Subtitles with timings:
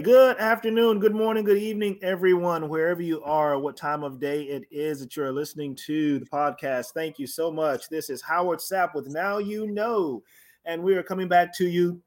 [0.00, 4.64] Good afternoon, good morning, good evening, everyone, wherever you are, what time of day it
[4.70, 6.92] is that you're listening to the podcast.
[6.94, 7.90] Thank you so much.
[7.90, 10.22] This is Howard Sapp with Now You Know,
[10.64, 12.00] and we are coming back to you.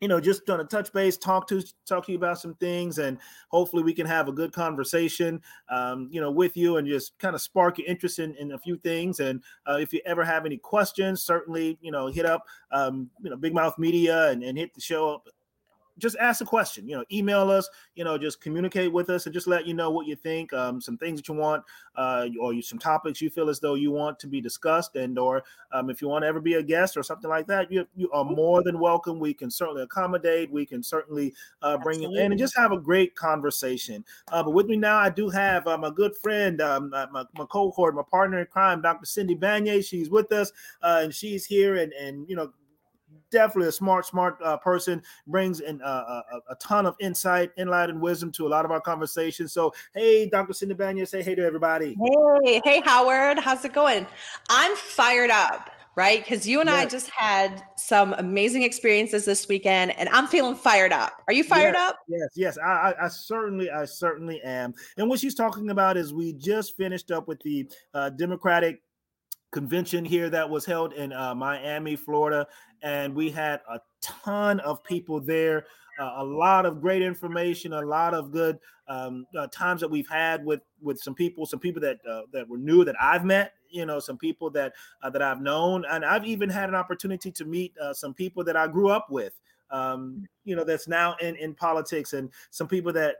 [0.00, 2.98] You know, just on a touch base, talk to talk to you about some things,
[2.98, 3.18] and
[3.50, 5.42] hopefully we can have a good conversation.
[5.68, 8.58] Um, you know, with you, and just kind of spark your interest in, in a
[8.58, 9.20] few things.
[9.20, 13.28] And uh, if you ever have any questions, certainly you know hit up um, you
[13.28, 15.28] know Big Mouth Media and, and hit the show up
[16.00, 19.32] just ask a question you know email us you know just communicate with us and
[19.32, 21.62] just let you know what you think um, some things that you want
[21.96, 25.18] uh, or you, some topics you feel as though you want to be discussed and
[25.18, 25.42] or
[25.72, 28.10] um, if you want to ever be a guest or something like that you, you
[28.12, 29.18] are more than welcome.
[29.18, 30.50] We can certainly accommodate.
[30.50, 32.18] We can certainly uh, bring Absolutely.
[32.18, 34.04] you in and just have a great conversation.
[34.32, 37.44] Uh, but with me now i do have uh, my good friend um, my, my
[37.48, 39.84] cohort my partner in crime dr cindy banyai.
[39.84, 42.52] She's with us uh, and she's here and and you know
[43.30, 47.90] definitely a smart, smart uh, person, brings in uh, a, a, ton of insight, insight,
[47.90, 49.52] and wisdom to a lot of our conversations.
[49.52, 50.52] So, hey, Dr.
[50.52, 51.96] Cindy say hey to everybody.
[52.44, 54.06] Hey, hey, Howard, how's it going?
[54.48, 56.22] I'm fired up right?
[56.22, 56.86] Because you and yes.
[56.86, 61.12] I just had some amazing experiences this weekend, and I'm feeling fired up.
[61.26, 61.98] Are you fired yes, up?
[62.08, 64.72] Yes, yes, I, I, certainly, I certainly am.
[64.96, 68.82] And what she's talking about is we just finished up with the uh, Democratic
[69.52, 72.46] convention here that was held in uh, Miami, Florida,
[72.82, 75.66] and we had a ton of people there.
[75.98, 80.08] Uh, a lot of great information, a lot of good um, uh, times that we've
[80.08, 83.52] had with with some people, some people that uh, that were new that I've met,
[83.68, 87.30] you know, some people that uh, that I've known, and I've even had an opportunity
[87.32, 89.34] to meet uh, some people that I grew up with,
[89.70, 93.16] um, you know, that's now in in politics, and some people that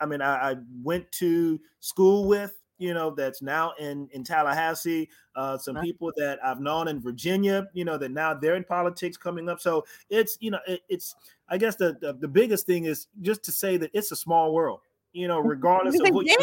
[0.00, 5.08] I mean I, I went to school with you know, that's now in in Tallahassee.
[5.36, 5.84] Uh, some right.
[5.84, 9.60] people that I've known in Virginia, you know, that now they're in politics coming up.
[9.60, 11.14] So it's you know, it, it's
[11.48, 14.54] I guess the, the, the biggest thing is just to say that it's a small
[14.54, 14.80] world.
[15.12, 16.36] You know, regardless of what you,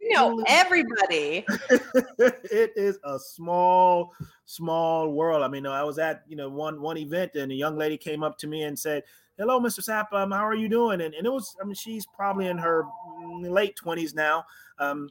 [0.00, 1.44] you know, everybody.
[2.18, 4.12] it is a small,
[4.44, 5.42] small world.
[5.42, 8.22] I mean, I was at you know one one event, and a young lady came
[8.22, 9.04] up to me and said,
[9.38, 9.80] "Hello, Mr.
[9.80, 10.12] Sapp.
[10.12, 12.84] Um, how are you doing?" And, and it was, I mean, she's probably in her
[13.40, 14.44] late twenties now.
[14.78, 15.08] Um,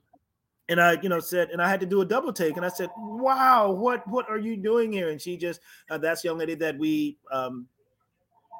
[0.69, 2.69] and I, you know, said, and I had to do a double take, and I
[2.69, 5.59] said, "Wow, what what are you doing here?" And she just,
[5.89, 7.67] uh, that's the young lady that we um,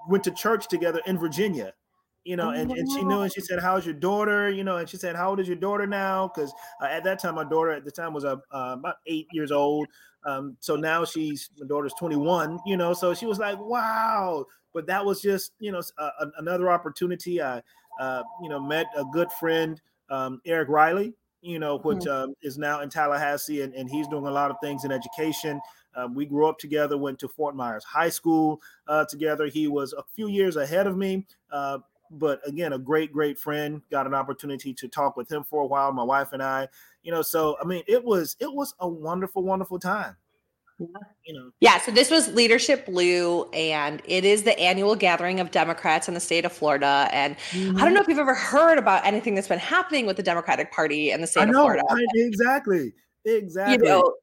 [0.10, 1.74] went to church together in Virginia,
[2.26, 4.90] you know, and, and she knew, and she said, "How's your daughter?" You know, and
[4.90, 7.72] she said, "How old is your daughter now?" Because uh, at that time, my daughter
[7.72, 9.88] at the time was uh, uh, about eight years old.
[10.26, 12.60] Um, so now she's my daughter's 21.
[12.66, 15.82] You know, so she was like, "Wow!" But that was just, you know,
[16.38, 17.42] another opportunity.
[17.42, 17.62] I,
[18.00, 22.30] uh, you know, met a good friend, um, Eric Riley you know, which mm-hmm.
[22.30, 25.60] um, is now in Tallahassee, and, and he's doing a lot of things in education.
[25.96, 29.48] Um, we grew up together, went to Fort Myers High School uh, together.
[29.48, 31.80] He was a few years ahead of me, uh,
[32.12, 33.82] but again, a great, great friend.
[33.90, 36.68] Got an opportunity to talk with him for a while, my wife and I.
[37.04, 40.16] You know, so I mean, it was it was a wonderful, wonderful time.
[40.80, 40.88] Yeah.
[41.26, 41.52] You know.
[41.60, 46.14] Yeah, so this was Leadership Blue, and it is the annual gathering of Democrats in
[46.14, 47.10] the state of Florida.
[47.12, 47.78] And mm-hmm.
[47.78, 50.72] I don't know if you've ever heard about anything that's been happening with the Democratic
[50.72, 51.84] Party in the state I know, of Florida.
[51.90, 52.94] I, exactly.
[53.26, 53.74] Exactly.
[53.74, 54.14] You know,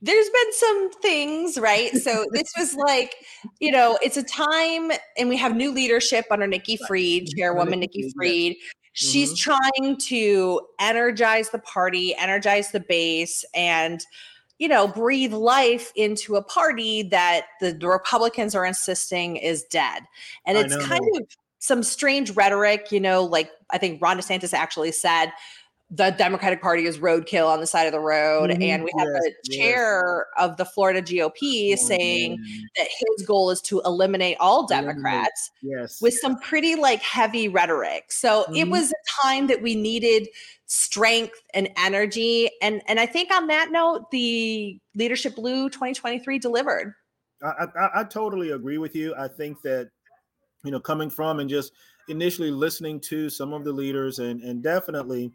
[0.00, 1.92] there's been some things, right?
[1.92, 3.14] So this was like,
[3.60, 8.12] you know, it's a time, and we have new leadership under Nikki Fried, Chairwoman Nikki
[8.16, 8.56] Fried.
[8.94, 9.52] She's mm-hmm.
[9.52, 14.04] trying to energize the party, energize the base, and
[14.62, 20.04] you know, breathe life into a party that the, Republicans are insisting is dead.
[20.46, 21.26] And it's kind of
[21.58, 25.32] some strange rhetoric, you know, like I think Ron DeSantis actually said,
[25.94, 28.48] the Democratic Party is roadkill on the side of the road.
[28.48, 28.62] Mm-hmm.
[28.62, 32.70] And we have yes, the chair of the Florida GOP oh, saying man.
[32.76, 36.00] that his goal is to eliminate all Democrats yes.
[36.00, 38.10] with some pretty like heavy rhetoric.
[38.10, 38.56] So mm-hmm.
[38.56, 40.28] it was a time that we needed
[40.64, 42.48] strength and energy.
[42.62, 46.94] And and I think on that note, the Leadership Blue 2023 delivered.
[47.44, 49.14] I, I, I totally agree with you.
[49.14, 49.90] I think that
[50.64, 51.72] you know coming from and just
[52.08, 55.32] initially listening to some of the leaders and and definitely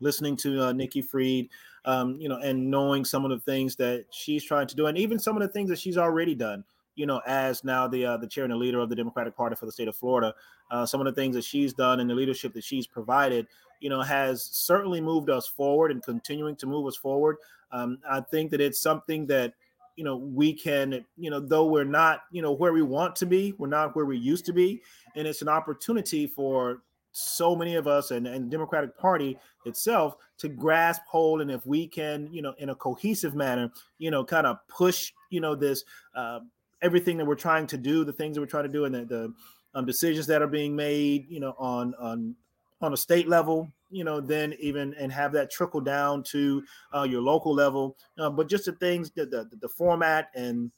[0.00, 1.48] listening to uh, Nikki Fried,
[1.84, 4.98] um, you know, and knowing some of the things that she's trying to do, and
[4.98, 6.64] even some of the things that she's already done,
[6.94, 9.56] you know, as now the uh, the chair and the leader of the Democratic Party
[9.56, 10.34] for the state of Florida.
[10.70, 13.46] Uh, some of the things that she's done and the leadership that she's provided,
[13.80, 17.36] you know, has certainly moved us forward and continuing to move us forward.
[17.70, 19.54] Um, I think that it's something that
[19.96, 23.26] you know we can you know though we're not you know where we want to
[23.26, 24.82] be we're not where we used to be
[25.16, 26.82] and it's an opportunity for
[27.16, 31.40] so many of us and, and Democratic Party itself to grasp hold.
[31.40, 35.12] And if we can, you know, in a cohesive manner, you know, kind of push,
[35.30, 35.82] you know, this
[36.14, 36.40] uh,
[36.82, 39.04] everything that we're trying to do, the things that we're trying to do, and the,
[39.04, 39.34] the
[39.74, 42.36] um, decisions that are being made, you know, on on
[42.82, 46.62] on a state level, you know, then even and have that trickle down to
[46.94, 47.96] uh, your local level.
[48.18, 50.70] Uh, but just the things, the, the the format and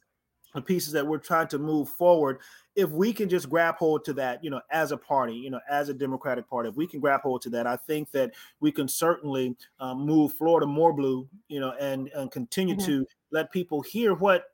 [0.55, 2.39] the pieces that we're trying to move forward.
[2.75, 5.61] If we can just grab hold to that, you know, as a party, you know,
[5.69, 8.71] as a Democratic Party, if we can grab hold to that, I think that we
[8.71, 12.87] can certainly um, move Florida more blue, you know, and and continue mm-hmm.
[12.87, 14.45] to let people hear what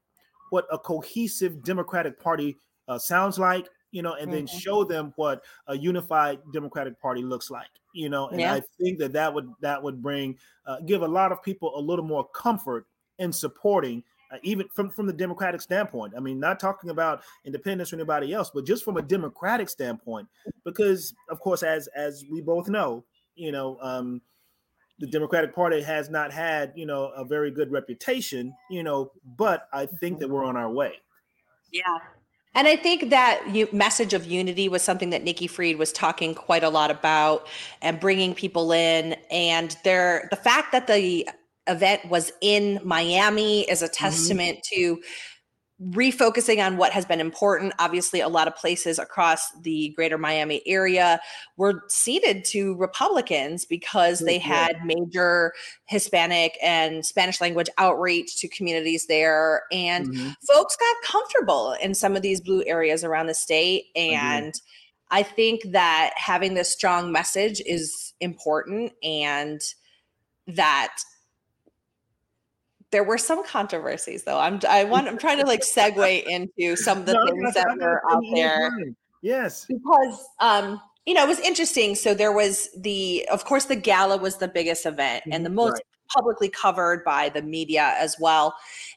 [0.51, 2.57] what a cohesive Democratic Party
[2.89, 4.37] uh, sounds like, you know, and mm-hmm.
[4.37, 8.29] then show them what a unified Democratic Party looks like, you know.
[8.29, 8.55] And yeah.
[8.55, 11.81] I think that that would that would bring uh, give a lot of people a
[11.81, 12.87] little more comfort
[13.19, 14.03] in supporting.
[14.33, 18.33] Uh, even from, from the Democratic standpoint, I mean, not talking about independence or anybody
[18.33, 20.29] else, but just from a Democratic standpoint,
[20.65, 23.05] because of course, as as we both know,
[23.35, 24.23] you know, um,
[24.99, 29.69] the Democratic Party has not had, you know, a very good reputation, you know, but
[29.73, 30.93] I think that we're on our way.
[31.73, 31.99] Yeah.
[32.57, 36.35] And I think that you, message of unity was something that Nikki Fried was talking
[36.37, 37.49] quite a lot about
[37.83, 39.17] and bringing people in.
[39.31, 41.29] And there, the fact that the
[41.67, 43.95] event was in Miami is a mm-hmm.
[43.95, 44.97] testament mm-hmm.
[44.97, 45.03] to
[45.83, 47.75] refocusing on what has been important.
[47.79, 51.21] Obviously, a lot of places across the greater Miami area
[51.57, 55.53] were ceded to Republicans because they had major
[55.87, 59.65] Hispanic and Spanish language outreach to communities there.
[59.73, 60.31] And mm-hmm.
[60.49, 63.87] folks got comfortable in some of these blue areas around the state.
[63.97, 65.17] And mm-hmm.
[65.17, 69.61] I think that having this strong message is important and
[70.47, 70.95] that
[72.95, 74.39] there were some controversies though.
[74.39, 77.67] I'm I want I'm trying to like segue into some of the no, things that
[77.77, 78.71] were out there.
[79.21, 79.67] Yes.
[79.67, 81.97] Because um you know, it was interesting.
[81.97, 85.57] So there was the of course the gala was the biggest event and the mm-hmm.
[85.57, 85.83] most right.
[86.17, 88.55] publicly covered by the media as well.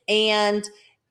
[0.08, 0.64] And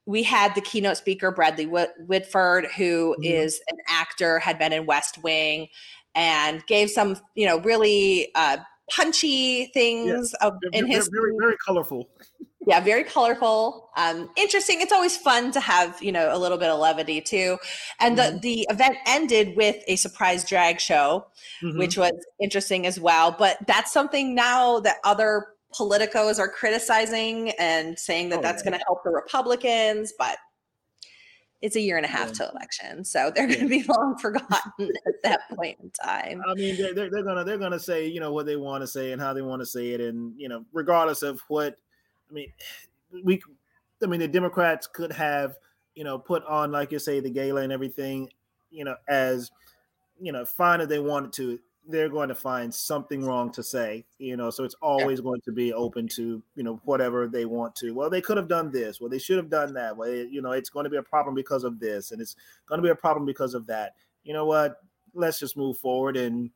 [0.07, 3.25] we had the keynote speaker Bradley Whitford who mm-hmm.
[3.25, 5.67] is an actor had been in West Wing
[6.15, 8.59] and gave some, you know, really uh
[8.91, 12.09] punchy things of in his very, very colorful
[12.67, 16.69] yeah very colorful um interesting it's always fun to have you know a little bit
[16.69, 17.57] of levity too
[18.01, 18.35] and mm-hmm.
[18.35, 21.25] the the event ended with a surprise drag show
[21.63, 21.79] mm-hmm.
[21.79, 27.99] which was interesting as well but that's something now that other politicos are criticizing and
[27.99, 28.71] saying that oh, that's yeah.
[28.71, 30.39] going to help the republicans but
[31.63, 32.35] it's a year and a half yeah.
[32.35, 36.43] to election, so they're going to be long forgotten at that point in time.
[36.47, 38.87] I mean, they're, they're, they're gonna they're gonna say you know what they want to
[38.87, 41.77] say and how they want to say it, and you know regardless of what
[42.31, 42.53] I mean,
[43.25, 43.41] we,
[44.03, 45.57] I mean, the Democrats could have,
[45.95, 48.29] you know, put on, like you say, the gala and everything,
[48.71, 49.51] you know, as,
[50.21, 51.59] you know, fine if they wanted to.
[51.89, 55.53] They're going to find something wrong to say, you know, so it's always going to
[55.53, 57.93] be open to, you know, whatever they want to.
[57.93, 59.01] Well, they could have done this.
[59.01, 59.97] Well, they should have done that.
[59.97, 62.35] Well, you know, it's going to be a problem because of this, and it's
[62.69, 63.95] going to be a problem because of that.
[64.25, 64.81] You know what?
[65.15, 66.51] Let's just move forward and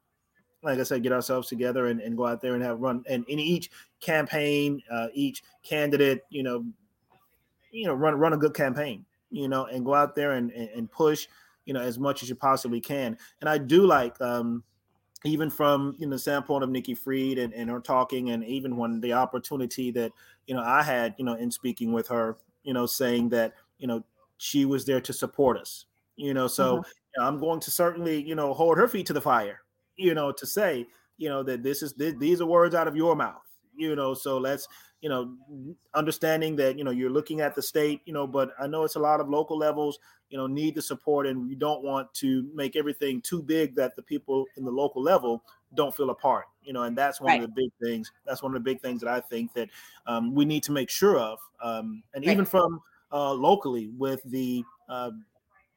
[0.62, 3.24] like I said, get ourselves together and, and go out there and have run and
[3.28, 3.70] in each
[4.00, 6.64] campaign, uh, each candidate, you know,
[7.70, 10.68] you know, run run a good campaign, you know, and go out there and, and,
[10.70, 11.28] and push,
[11.64, 13.16] you know, as much as you possibly can.
[13.40, 14.62] And I do like um
[15.24, 18.76] even from you know the standpoint of Nikki Fried and, and her talking, and even
[18.76, 20.12] when the opportunity that
[20.46, 23.86] you know I had, you know, in speaking with her, you know, saying that you
[23.86, 24.04] know
[24.38, 25.86] she was there to support us,
[26.16, 26.88] you know, so mm-hmm.
[26.88, 29.60] you know, I'm going to certainly you know hold her feet to the fire,
[30.00, 30.86] you know, to say,
[31.18, 33.42] you know, that this is this, these are words out of your mouth,
[33.76, 34.14] you know.
[34.14, 34.66] So let's,
[35.00, 35.36] you know,
[35.94, 38.96] understanding that you know you're looking at the state, you know, but I know it's
[38.96, 39.98] a lot of local levels,
[40.30, 43.96] you know, need the support, and we don't want to make everything too big that
[43.96, 47.32] the people in the local level don't feel a part, you know, and that's one
[47.32, 47.42] right.
[47.42, 48.10] of the big things.
[48.26, 49.68] That's one of the big things that I think that
[50.06, 52.32] um, we need to make sure of, um, and right.
[52.32, 52.80] even from
[53.12, 55.10] uh, locally with the uh,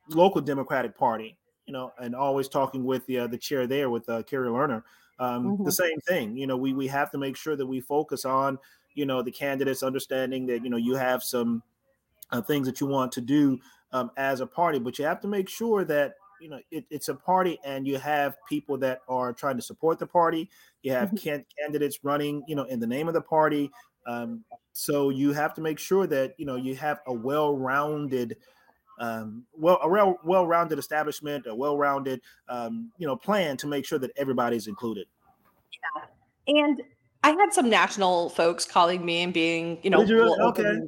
[0.09, 4.07] local Democratic Party, you know, and always talking with the uh, the chair there with
[4.09, 4.83] uh, Carrie Lerner.
[5.19, 5.63] Um, mm-hmm.
[5.63, 8.57] The same thing, you know, we we have to make sure that we focus on,
[8.95, 11.63] you know, the candidates understanding that you know you have some
[12.31, 13.59] uh, things that you want to do
[13.91, 17.09] um, as a party, but you have to make sure that you know it, it's
[17.09, 20.49] a party and you have people that are trying to support the party.
[20.81, 21.17] You have mm-hmm.
[21.17, 23.71] can- candidates running, you know, in the name of the party.
[24.05, 24.43] Um,
[24.73, 28.35] so you have to make sure that you know you have a well-rounded
[29.03, 33.99] um, well a real well-rounded establishment, a well-rounded um, you know plan to make sure
[33.99, 35.07] that everybody's included.
[36.47, 36.81] Yeah, and
[37.23, 40.79] I had some national folks calling me and being you know okay.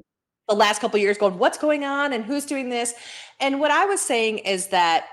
[0.47, 2.93] the last couple years going, what's going on and who's doing this,
[3.41, 5.07] and what I was saying is that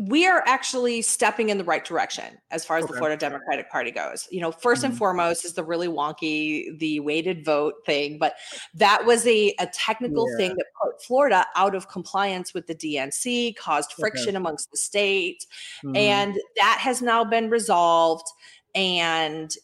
[0.00, 2.92] we are actually stepping in the right direction as far as okay.
[2.92, 4.28] the Florida Democratic Party goes.
[4.30, 4.84] You know, 1st mm-hmm.
[4.86, 8.34] and foremost is the really wonky, the weighted vote thing, but
[8.74, 10.36] that was a, a technical yeah.
[10.36, 14.36] thing that put Florida out of compliance with the DNC, caused friction okay.
[14.36, 15.46] amongst the state,
[15.84, 15.96] mm-hmm.
[15.96, 18.26] and that has now been resolved.
[18.74, 19.54] And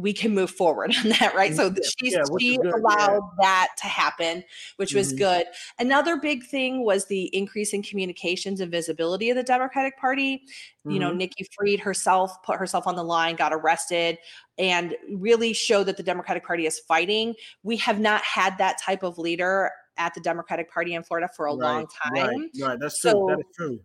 [0.00, 1.54] we can move forward on that, right?
[1.54, 3.42] So she, yeah, she allowed yeah.
[3.42, 4.44] that to happen,
[4.76, 5.18] which was mm-hmm.
[5.18, 5.46] good.
[5.78, 10.36] Another big thing was the increase in communications and visibility of the Democratic Party.
[10.38, 10.90] Mm-hmm.
[10.90, 11.18] You know, mm-hmm.
[11.18, 14.18] Nikki Fried herself put herself on the line, got arrested,
[14.58, 17.34] and really showed that the Democratic Party is fighting.
[17.62, 21.46] We have not had that type of leader at the Democratic Party in Florida for
[21.46, 22.12] a right, long time.
[22.12, 22.78] Right, right.
[22.80, 23.26] That's so, true.
[23.28, 23.80] That is true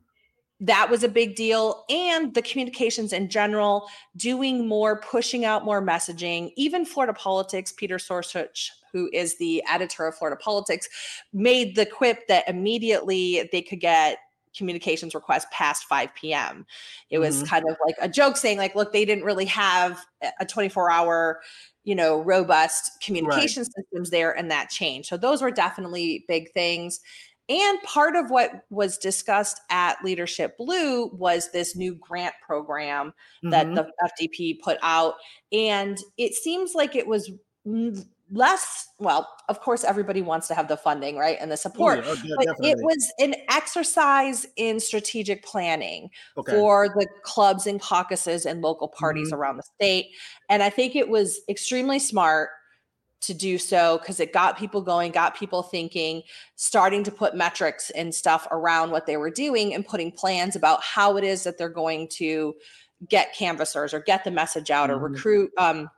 [0.62, 5.82] that was a big deal and the communications in general doing more pushing out more
[5.82, 10.88] messaging even florida politics peter Schorsch, who is the editor of florida politics
[11.34, 14.20] made the quip that immediately they could get
[14.56, 16.66] communications requests past 5 p.m
[17.10, 17.48] it was mm-hmm.
[17.48, 20.06] kind of like a joke saying like look they didn't really have
[20.40, 21.42] a 24 hour
[21.84, 23.72] you know robust communication right.
[23.76, 27.02] systems there and that changed so those were definitely big things
[27.48, 33.08] and part of what was discussed at Leadership Blue was this new grant program
[33.44, 33.52] mm-hmm.
[33.52, 35.16] that the FDP put out.
[35.52, 37.32] And it seems like it was
[38.32, 42.16] less well of course everybody wants to have the funding right and the support oh,
[42.24, 42.72] yeah, but definitely.
[42.72, 46.52] it was an exercise in strategic planning okay.
[46.52, 49.40] for the clubs and caucuses and local parties mm-hmm.
[49.40, 50.08] around the state
[50.50, 52.50] and i think it was extremely smart
[53.22, 56.22] to do so because it got people going, got people thinking,
[56.56, 60.84] starting to put metrics and stuff around what they were doing and putting plans about
[60.84, 62.54] how it is that they're going to
[63.10, 65.04] get canvassers or get the message out mm-hmm.
[65.04, 65.90] or recruit um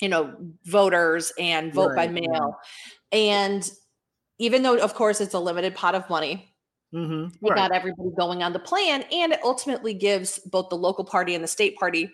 [0.00, 0.34] you know
[0.64, 2.56] voters and vote right, by mail
[3.12, 3.18] yeah.
[3.18, 3.70] and
[4.38, 6.54] even though of course it's a limited pot of money
[6.94, 7.56] mm-hmm, right.
[7.56, 11.42] got everybody going on the plan and it ultimately gives both the local party and
[11.42, 12.10] the state party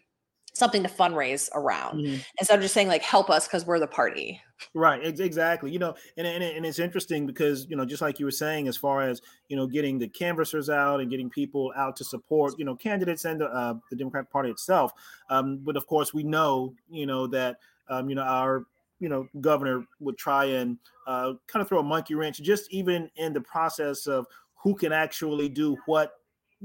[0.55, 2.17] something to fundraise around mm-hmm.
[2.39, 4.41] instead of just saying like help us because we're the party
[4.73, 8.25] right exactly you know and, and, and it's interesting because you know just like you
[8.25, 11.97] were saying as far as you know getting the canvassers out and getting people out
[11.97, 14.93] to support you know candidates and uh, the democratic party itself
[15.29, 17.57] um, but of course we know you know that
[17.89, 18.65] um, you know our
[19.01, 23.11] you know governor would try and uh, kind of throw a monkey wrench just even
[23.17, 26.13] in the process of who can actually do what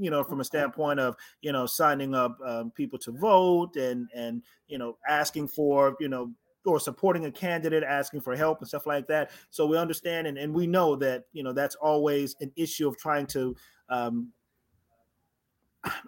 [0.00, 4.08] you know, from a standpoint of you know signing up um, people to vote and
[4.14, 6.32] and you know asking for you know
[6.66, 9.30] or supporting a candidate asking for help and stuff like that.
[9.50, 12.98] So we understand and, and we know that you know that's always an issue of
[12.98, 13.54] trying to
[13.88, 14.32] um,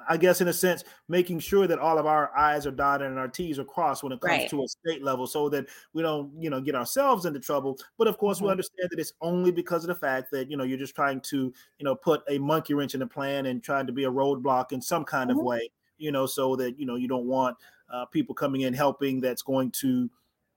[0.06, 3.18] I guess in a sense, making sure that all of our I's are dotted and
[3.18, 4.50] our T's are crossed when it comes right.
[4.50, 7.78] to a state level so that we don't, you know, get ourselves into trouble.
[7.96, 8.46] But of course, mm-hmm.
[8.46, 11.22] we understand that it's only because of the fact that, you know, you're just trying
[11.22, 14.10] to, you know, put a monkey wrench in the plan and trying to be a
[14.10, 15.38] roadblock in some kind mm-hmm.
[15.38, 17.56] of way, you know, so that, you know, you don't want
[17.90, 20.10] uh, people coming in helping that's going to,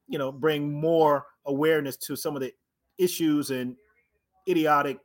[0.10, 2.53] you know, bring more awareness to some of the
[2.98, 3.77] issues and
[4.50, 5.00] idiotic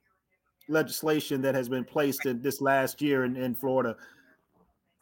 [0.70, 3.96] legislation that has been placed in this last year in, in Florida.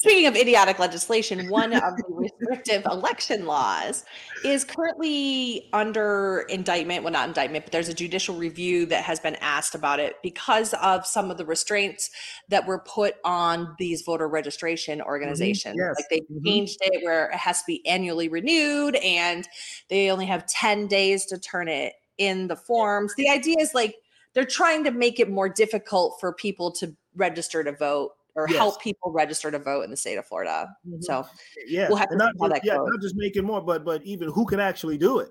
[0.00, 4.04] Speaking of idiotic legislation, one of the restrictive election laws
[4.44, 7.02] is currently under indictment.
[7.02, 10.72] Well, not indictment, but there's a judicial review that has been asked about it because
[10.74, 12.10] of some of the restraints
[12.48, 15.08] that were put on these voter registration mm-hmm.
[15.08, 15.74] organizations.
[15.74, 15.96] Mm-hmm, yes.
[15.96, 16.46] Like they mm-hmm.
[16.46, 19.48] changed it where it has to be annually renewed and
[19.90, 23.14] they only have 10 days to turn it in the forms.
[23.16, 23.96] The idea is like
[24.34, 28.58] they're trying to make it more difficult for people to register to vote or yes.
[28.58, 30.68] help people register to vote in the state of Florida.
[30.86, 31.00] Mm-hmm.
[31.00, 31.26] So
[31.66, 34.46] yeah, we'll have to not just, yeah, not just making more, but but even who
[34.46, 35.30] can actually do it.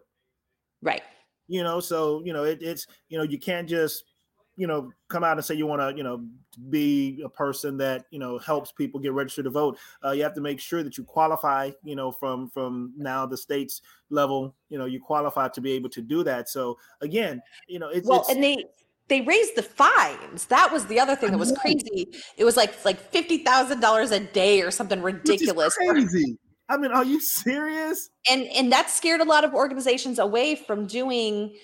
[0.81, 1.03] Right.
[1.47, 4.03] You know, so you know it, it's you know you can't just
[4.57, 6.25] you know come out and say you want to you know
[6.69, 10.33] be a person that you know helps people get registered to vote uh, you have
[10.33, 14.77] to make sure that you qualify you know from from now the states level you
[14.77, 18.21] know you qualify to be able to do that so again you know it's well
[18.21, 18.65] it's, and they
[19.09, 20.45] they raised the fines.
[20.45, 22.09] That was the other thing that was crazy.
[22.37, 25.75] It was like like fifty thousand dollars a day or something ridiculous.
[25.75, 26.37] crazy.
[26.69, 28.09] I mean, are you serious?
[28.29, 31.55] And and that scared a lot of organizations away from doing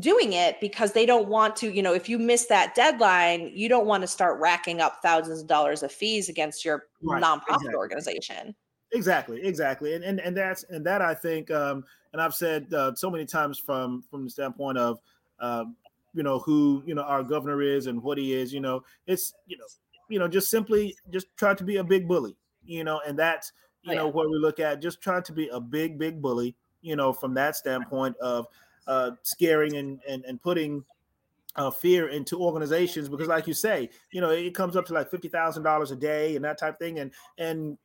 [0.00, 3.68] doing it because they don't want to, you know, if you miss that deadline, you
[3.68, 7.22] don't want to start racking up thousands of dollars of fees against your right.
[7.22, 7.74] nonprofit exactly.
[7.74, 8.54] organization.
[8.92, 9.94] Exactly, exactly.
[9.94, 13.26] And and and that's and that I think um and I've said uh, so many
[13.26, 14.98] times from from the standpoint of
[15.38, 15.76] um,
[16.16, 19.34] you know who you know our governor is and what he is you know it's
[19.46, 19.64] you know
[20.08, 23.52] you know just simply just try to be a big bully you know and that's
[23.82, 26.56] you oh, know what we look at just trying to be a big big bully
[26.80, 28.46] you know from that standpoint of
[28.86, 30.82] uh scaring and and, and putting
[31.56, 35.10] uh, fear into organizations because, like you say, you know, it comes up to like
[35.10, 36.98] fifty thousand dollars a day and that type of thing.
[36.98, 37.78] And and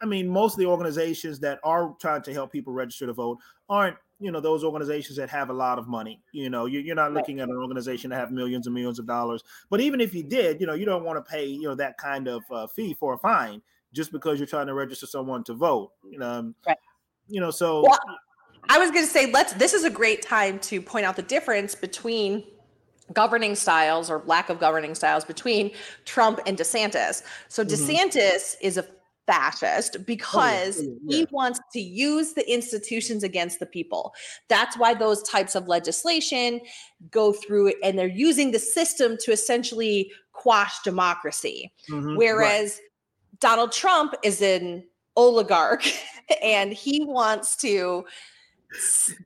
[0.00, 3.38] I mean, most of the organizations that are trying to help people register to vote
[3.68, 6.22] aren't, you know, those organizations that have a lot of money.
[6.32, 9.42] You know, you're, not looking at an organization that have millions and millions of dollars.
[9.68, 11.98] But even if you did, you know, you don't want to pay, you know, that
[11.98, 15.54] kind of uh, fee for a fine just because you're trying to register someone to
[15.54, 15.92] vote.
[16.08, 16.78] You know, right.
[17.28, 17.82] you know, so.
[17.82, 17.98] Well,
[18.68, 19.52] I was going to say, let's.
[19.52, 22.42] This is a great time to point out the difference between
[23.12, 25.70] governing styles or lack of governing styles between
[26.04, 27.22] Trump and DeSantis.
[27.48, 27.74] So mm-hmm.
[27.74, 28.66] DeSantis mm-hmm.
[28.66, 28.86] is a
[29.26, 30.88] fascist because oh, yeah.
[31.04, 31.16] Yeah.
[31.18, 34.14] he wants to use the institutions against the people.
[34.48, 36.60] That's why those types of legislation
[37.10, 41.72] go through it and they're using the system to essentially quash democracy.
[41.90, 42.16] Mm-hmm.
[42.16, 43.40] Whereas right.
[43.40, 44.84] Donald Trump is an
[45.16, 45.86] oligarch
[46.42, 48.04] and he wants to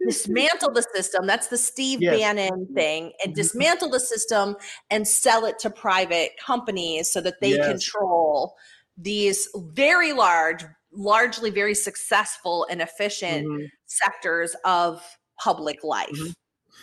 [0.06, 1.26] dismantle the system.
[1.26, 2.18] That's the Steve yes.
[2.18, 3.40] Bannon thing, and mm-hmm.
[3.40, 4.56] dismantle the system
[4.90, 7.66] and sell it to private companies so that they yes.
[7.66, 8.56] control
[9.00, 13.64] these very large, largely very successful and efficient mm-hmm.
[13.86, 15.02] sectors of
[15.38, 16.08] public life.
[16.10, 16.30] Mm-hmm.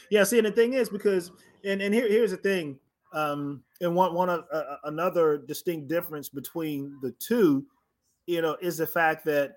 [0.10, 1.32] Yeah, see, and the thing is because,
[1.64, 2.80] and and here, here's the thing,
[3.14, 7.66] um, and one one of uh, uh, another distinct difference between the two,
[8.26, 9.56] you know, is the fact that,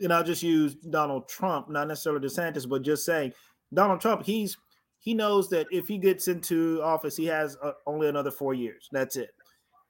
[0.00, 3.32] and I'll just use Donald Trump, not necessarily DeSantis, but just saying
[3.74, 4.56] Donald Trump, he's
[5.00, 8.88] he knows that if he gets into office, he has uh, only another four years.
[8.92, 9.30] That's it.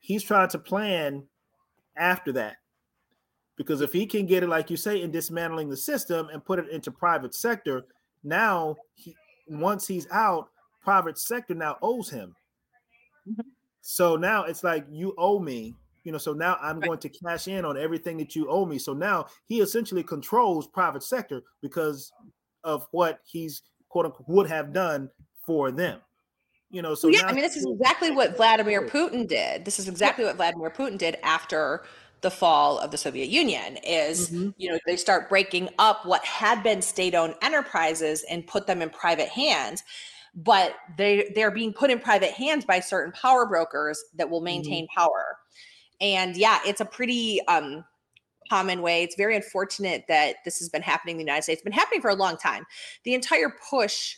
[0.01, 1.25] He's trying to plan
[1.97, 2.57] after that.
[3.57, 6.59] Because if he can get it, like you say, in dismantling the system and put
[6.59, 7.85] it into private sector,
[8.25, 9.15] now he,
[9.47, 10.49] once he's out,
[10.83, 12.35] private sector now owes him.
[13.29, 13.49] Mm-hmm.
[13.83, 16.19] So now it's like you owe me, you know.
[16.19, 16.87] So now I'm right.
[16.87, 18.79] going to cash in on everything that you owe me.
[18.79, 22.13] So now he essentially controls private sector because
[22.65, 25.11] of what he's quote unquote would have done
[25.45, 26.01] for them
[26.73, 29.65] you know so yeah i mean this is exactly what vladimir putin did.
[29.65, 31.85] This is exactly what vladimir putin did after
[32.23, 34.51] the fall of the soviet union is mm-hmm.
[34.57, 38.91] you know they start breaking up what had been state-owned enterprises and put them in
[38.91, 39.85] private hands.
[40.35, 44.85] But they they're being put in private hands by certain power brokers that will maintain
[44.87, 44.99] mm-hmm.
[44.99, 45.37] power.
[46.01, 47.85] And yeah it's a pretty um
[48.49, 49.03] common way.
[49.03, 51.59] It's very unfortunate that this has been happening in the united states.
[51.59, 52.65] It's been happening for a long time.
[53.05, 54.17] The entire push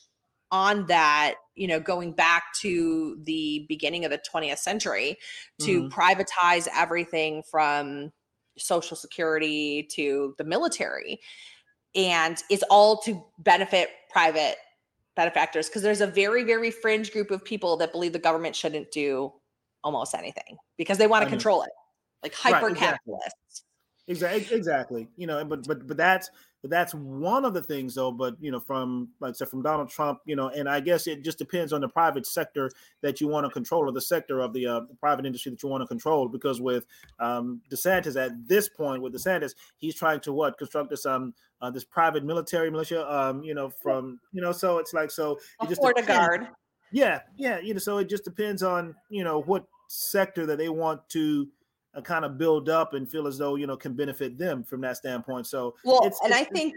[0.50, 5.16] on that you know going back to the beginning of the 20th century
[5.60, 6.00] to mm-hmm.
[6.00, 8.12] privatize everything from
[8.56, 11.20] social security to the military
[11.94, 14.56] and it's all to benefit private
[15.16, 18.90] benefactors because there's a very very fringe group of people that believe the government shouldn't
[18.90, 19.32] do
[19.82, 21.70] almost anything because they want to control it
[22.22, 23.62] like hyper capitalists
[24.08, 24.38] right, exactly.
[24.38, 26.30] exactly exactly you know but but but that's
[26.64, 28.10] but that's one of the things, though.
[28.10, 31.06] But you know, from like I said, from Donald Trump, you know, and I guess
[31.06, 32.70] it just depends on the private sector
[33.02, 35.62] that you want to control, or the sector of the, uh, the private industry that
[35.62, 36.26] you want to control.
[36.26, 36.86] Because with
[37.20, 41.70] um, DeSantis at this point, with DeSantis, he's trying to what construct this um uh,
[41.70, 45.68] this private military militia, um, you know, from you know, so it's like so it
[45.68, 46.48] just depends, guard.
[46.92, 50.70] Yeah, yeah, you know, so it just depends on you know what sector that they
[50.70, 51.46] want to
[51.94, 54.80] uh, kind of build up and feel as though you know can benefit them from
[54.82, 55.46] that standpoint.
[55.46, 56.74] So well, it's, and it's, I think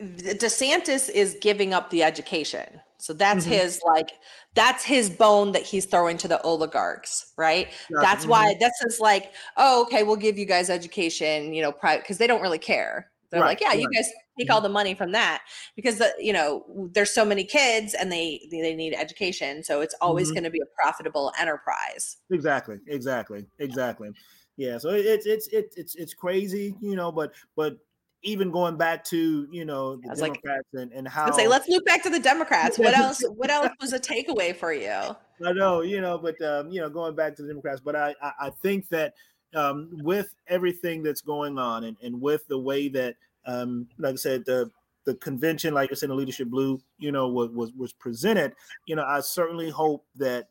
[0.00, 2.80] DeSantis is giving up the education.
[2.98, 3.52] So that's mm-hmm.
[3.52, 4.12] his like
[4.54, 7.68] that's his bone that he's throwing to the oligarchs, right?
[7.90, 7.98] Yeah.
[8.00, 8.30] That's mm-hmm.
[8.30, 12.18] why this is like, oh, okay, we'll give you guys education, you know, private because
[12.18, 13.10] they don't really care.
[13.30, 13.48] They're right.
[13.48, 13.80] like, yeah, right.
[13.80, 14.08] you guys
[14.38, 14.64] take all mm-hmm.
[14.64, 15.42] the money from that
[15.76, 19.94] because the, you know there's so many kids and they they need education, so it's
[20.00, 20.34] always mm-hmm.
[20.34, 22.18] going to be a profitable enterprise.
[22.30, 24.10] Exactly, exactly, exactly.
[24.56, 27.78] Yeah, so it's it's it's it's it's crazy, you know, but but
[28.24, 31.84] even going back to you know the Democrats like, and, and how say let's look
[31.84, 32.78] back to the Democrats.
[32.78, 33.22] What else?
[33.36, 34.90] what else was a takeaway for you?
[35.44, 38.14] I know, you know, but um, you know, going back to the Democrats, but I
[38.22, 39.14] I, I think that
[39.54, 44.16] um, with everything that's going on and, and with the way that um, like I
[44.16, 44.70] said, the
[45.04, 48.54] the convention, like I said, the leadership blue, you know, was was was presented.
[48.86, 50.48] You know, I certainly hope that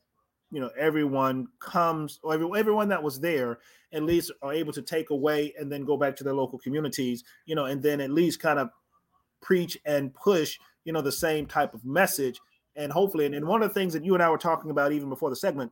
[0.52, 3.60] you know everyone comes or every, everyone that was there
[3.94, 7.24] at least are able to take away and then go back to their local communities.
[7.46, 8.70] You know, and then at least kind of
[9.42, 12.40] preach and push you know the same type of message
[12.76, 14.92] and hopefully and, and one of the things that you and i were talking about
[14.92, 15.72] even before the segment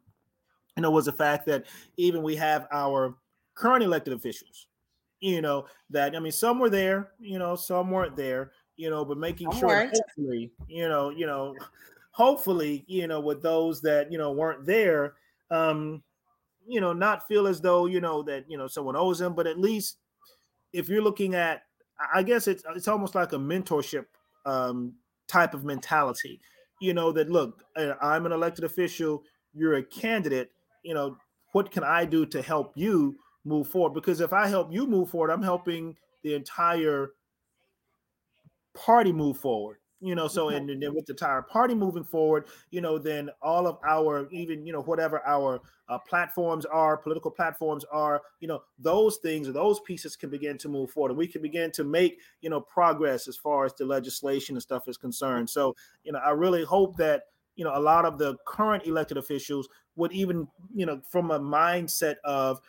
[0.76, 1.66] you know was the fact that
[1.98, 3.16] even we have our
[3.62, 4.68] current elected officials
[5.22, 9.06] you know, that I mean, some were there, you know, some weren't there, you know,
[9.06, 11.56] but making sure hopefully, you know, you know,
[12.10, 15.14] hopefully, you know, with those that, you know, weren't there,
[15.52, 16.02] um,
[16.68, 19.46] you know, not feel as though, you know, that, you know, someone owes them, but
[19.46, 19.98] at least
[20.74, 21.64] if you're looking at,
[22.14, 24.06] I guess it's it's almost like a mentorship
[24.48, 24.96] um
[25.28, 26.42] type of mentality.
[26.82, 30.52] you know, that look, uh, I'm an elected official, you're a candidate,
[30.84, 31.16] you know,
[31.52, 33.94] what can I do to help you move forward?
[33.94, 37.12] Because if I help you move forward, I'm helping the entire
[38.74, 42.46] party move forward you know so and, and, then with the entire party moving forward
[42.70, 47.30] you know then all of our even you know whatever our uh, platforms are political
[47.30, 51.10] platforms are you know those things or those pieces can begin to move forward.
[51.10, 54.64] And we can begin to make you know progress as far as the legislation and
[54.64, 55.50] stuff is concerned.
[55.50, 57.24] So you know i really hope that
[57.56, 61.40] you know a lot of the current elected officials would even you know from a
[61.40, 62.62] mindset of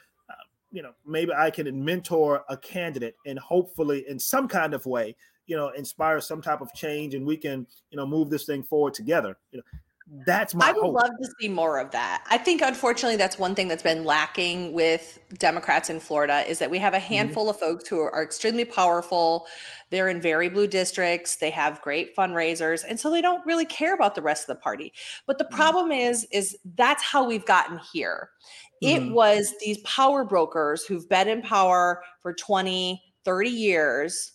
[0.73, 5.15] you know maybe i can mentor a candidate and hopefully in some kind of way
[5.47, 8.63] you know inspire some type of change and we can you know move this thing
[8.63, 9.65] forward together you know
[10.27, 10.95] that's my I would hope.
[10.95, 12.25] love to see more of that.
[12.29, 16.71] I think unfortunately that's one thing that's been lacking with Democrats in Florida is that
[16.71, 17.15] we have a mm-hmm.
[17.15, 17.51] handful mm-hmm.
[17.51, 19.47] of folks who are, are extremely powerful.
[19.91, 21.37] They're in very blue districts.
[21.37, 24.63] They have great fundraisers and so they don't really care about the rest of the
[24.63, 24.93] party.
[25.27, 25.57] But the mm-hmm.
[25.57, 28.31] problem is is that's how we've gotten here.
[28.83, 29.07] Mm-hmm.
[29.07, 34.33] It was these power brokers who've been in power for 20, 30 years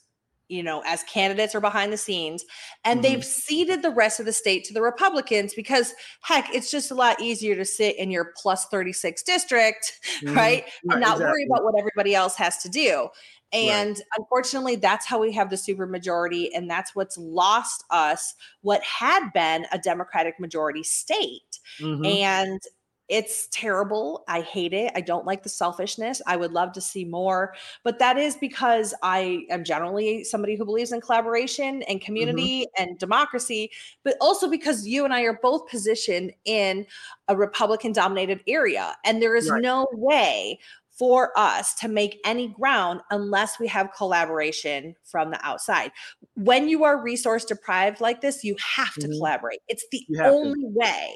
[0.50, 2.46] you know, as candidates or behind the scenes.
[2.84, 3.14] And mm-hmm.
[3.14, 6.96] they've ceded the rest of the state to the Republicans because, heck, it's just a
[6.96, 10.36] lot easier to sit in your plus 36 district, mm-hmm.
[10.36, 10.66] right?
[10.90, 11.26] And not exactly.
[11.26, 13.10] worry about what everybody else has to do.
[13.54, 14.02] And right.
[14.18, 16.50] unfortunately, that's how we have the supermajority.
[16.54, 21.60] And that's what's lost us what had been a Democratic majority state.
[21.80, 22.06] Mm-hmm.
[22.06, 22.62] And
[23.10, 24.24] it's terrible.
[24.28, 24.92] I hate it.
[24.96, 26.22] I don't like the selfishness.
[26.28, 30.66] I would love to see more, but that is because I am generally somebody who
[30.66, 32.06] believes in collaboration and mm-hmm.
[32.06, 32.84] community mm-hmm.
[32.84, 33.72] and democracy,
[34.04, 36.86] but also because you and I are both positioned in
[37.28, 38.96] a Republican dominated area.
[39.06, 39.62] And there is right.
[39.62, 40.60] no way
[40.98, 45.92] for us to make any ground unless we have collaboration from the outside.
[46.36, 49.12] When you are resource deprived like this, you have to mm-hmm.
[49.12, 49.60] collaborate.
[49.68, 50.70] It's the only to.
[50.70, 51.16] way.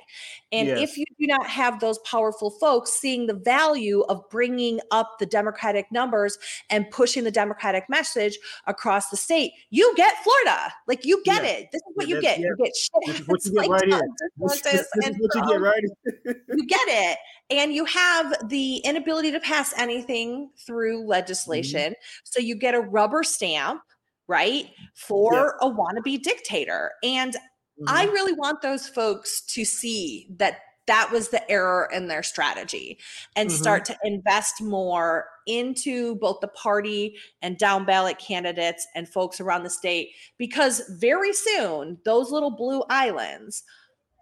[0.51, 0.89] And yes.
[0.89, 5.25] if you do not have those powerful folks seeing the value of bringing up the
[5.25, 6.37] Democratic numbers
[6.69, 10.73] and pushing the Democratic message across the state, you get Florida.
[10.87, 11.49] Like you get yeah.
[11.49, 11.69] it.
[11.71, 12.39] This is what yeah, you get.
[12.39, 12.47] Yeah.
[12.47, 13.27] You get shit.
[13.27, 14.01] what you get right here.
[14.37, 15.83] This, this, this is what you get right.
[16.25, 17.17] you get it
[17.51, 21.09] and you have the inability to pass anything through mm-hmm.
[21.09, 21.91] legislation.
[21.91, 22.23] Mm-hmm.
[22.23, 23.81] So you get a rubber stamp,
[24.27, 26.91] right, for a wannabe dictator.
[27.03, 27.89] And mm-hmm.
[27.89, 32.97] I really want those folks to see that that was the error in their strategy
[33.35, 33.61] and mm-hmm.
[33.61, 39.63] start to invest more into both the party and down ballot candidates and folks around
[39.63, 43.63] the state because very soon those little blue islands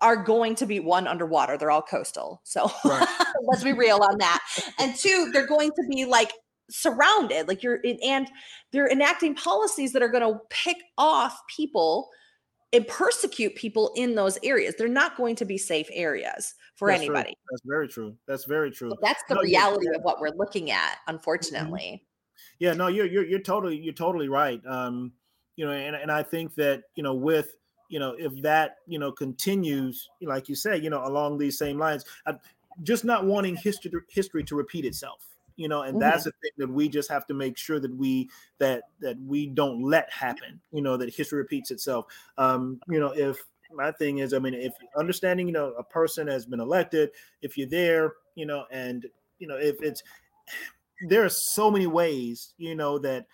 [0.01, 1.57] are going to be one underwater.
[1.57, 2.41] They're all coastal.
[2.43, 3.07] So right.
[3.43, 4.39] let's be real on that.
[4.79, 6.31] And two, they're going to be like
[6.69, 8.27] surrounded, like you're in, and
[8.71, 12.09] they're enacting policies that are going to pick off people
[12.71, 14.75] and persecute people in those areas.
[14.77, 17.29] They're not going to be safe areas for that's anybody.
[17.29, 17.35] True.
[17.49, 18.15] That's very true.
[18.27, 18.89] That's very true.
[18.89, 19.97] But that's the no, reality yeah.
[19.97, 21.15] of what we're looking at, mm-hmm.
[21.15, 22.05] unfortunately.
[22.59, 24.61] Yeah, no, you're you're you're totally you're totally right.
[24.65, 25.13] Um,
[25.59, 27.53] you know, and, and I think that, you know, with
[27.89, 31.77] you know, if that, you know, continues, like you say, you know, along these same
[31.77, 32.35] lines, I,
[32.83, 35.25] just not wanting history history to repeat itself
[35.59, 35.99] you know and mm-hmm.
[35.99, 39.47] that's the thing that we just have to make sure that we that that we
[39.47, 42.05] don't let happen you know that history repeats itself
[42.37, 43.37] um you know if
[43.73, 47.09] my thing is i mean if understanding you know a person has been elected
[47.41, 49.05] if you're there you know and
[49.39, 50.01] you know if it's
[51.07, 53.25] there are so many ways you know that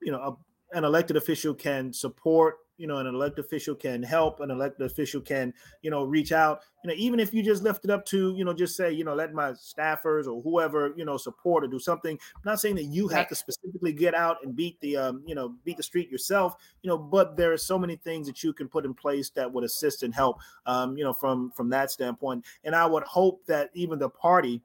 [0.00, 0.36] you know a,
[0.72, 5.20] an elected official can support you know an elected official can help an elected official
[5.20, 6.62] can you know reach out.
[6.82, 9.04] You know even if you just lift it up to you know just say you
[9.04, 12.18] know let my staffers or whoever you know support or do something.
[12.34, 15.34] I'm not saying that you have to specifically get out and beat the um you
[15.34, 18.52] know beat the street yourself you know but there are so many things that you
[18.52, 21.90] can put in place that would assist and help um you know from from that
[21.90, 22.44] standpoint.
[22.64, 24.60] And i would hope that even the party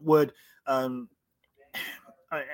[0.00, 0.32] would
[0.66, 1.08] um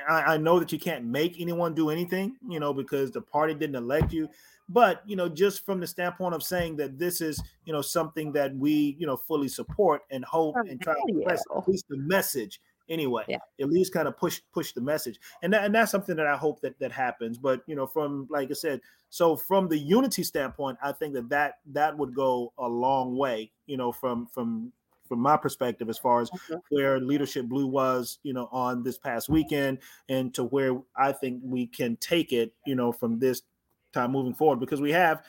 [0.08, 3.54] I, I, know that you can't make anyone do anything, you know, because the party
[3.54, 4.28] didn't elect you.
[4.68, 8.32] But you know just from the standpoint of saying that this is you know something
[8.32, 11.86] that we you know fully support and hope oh, and try to press at least
[11.88, 13.24] the message anyway.
[13.28, 13.38] Yeah.
[13.60, 15.18] at least kind of push push the message.
[15.42, 17.38] And that, and that's something that i hope that that happens.
[17.38, 21.28] But you know from like i said so from the unity standpoint i think that
[21.28, 24.72] that that would go a long way you know from from
[25.12, 26.30] from my perspective as far as
[26.70, 31.38] where leadership blue was you know on this past weekend and to where i think
[31.44, 33.42] we can take it you know from this
[33.92, 35.22] time moving forward because we have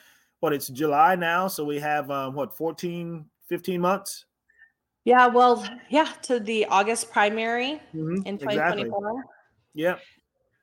[0.44, 4.26] what it's July now, so we have um, what 14, 15 months.
[5.04, 8.50] Yeah, well, yeah, to the August primary mm-hmm, in 2024.
[8.50, 9.22] Exactly.
[9.72, 9.96] Yeah.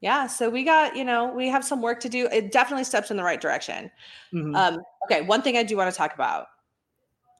[0.01, 2.27] Yeah, so we got, you know, we have some work to do.
[2.31, 3.89] It definitely steps in the right direction.
[4.31, 4.55] Mm-hmm.
[4.55, 6.45] Um, okay, one thing I do want to talk about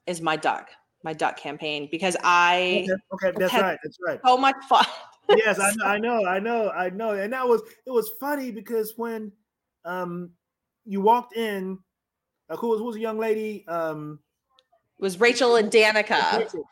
[0.08, 0.70] is my duck,
[1.02, 4.20] my duck campaign because I okay, okay that's right, that's right.
[4.24, 4.84] So much fun.
[5.30, 8.50] yes, I know, I know, I know, I know, and that was it was funny
[8.50, 9.32] because when
[9.84, 10.30] um
[10.84, 11.78] you walked in,
[12.48, 13.66] uh, who was who was a young lady?
[13.68, 14.18] Um,
[14.98, 16.38] it was Rachel and Danica.
[16.38, 16.64] Rachel.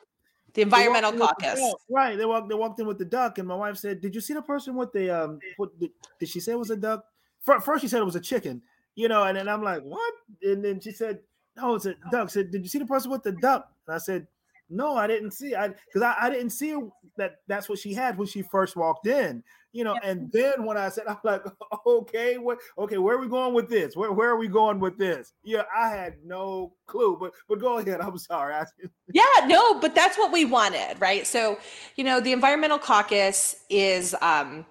[0.55, 1.61] The environmental caucus.
[1.61, 2.17] The right.
[2.17, 4.35] They walked they walked in with the duck, and my wife said, Did you see
[4.35, 7.05] the person with the um what did, did she say it was a duck?
[7.41, 8.63] First she said it was a chicken,
[8.95, 10.15] you know, and then I'm like, What?
[10.43, 11.21] And then she said,
[11.57, 12.25] No, it's a duck.
[12.25, 13.71] I said, Did you see the person with the duck?
[13.91, 14.27] And I said,
[14.69, 15.55] No, I didn't see.
[15.55, 16.77] I because I, I didn't see
[17.17, 20.77] that that's what she had when she first walked in you know, and then when
[20.77, 21.43] I said, I'm like,
[21.87, 23.97] okay, what, okay, where are we going with this?
[23.97, 25.33] Where, where are we going with this?
[25.45, 28.01] Yeah, I had no clue, but, but go ahead.
[28.01, 28.55] I'm sorry.
[29.13, 31.27] yeah, no, but that's what we wanted, right?
[31.27, 31.59] So,
[31.97, 34.67] you know, the environmental caucus is, um,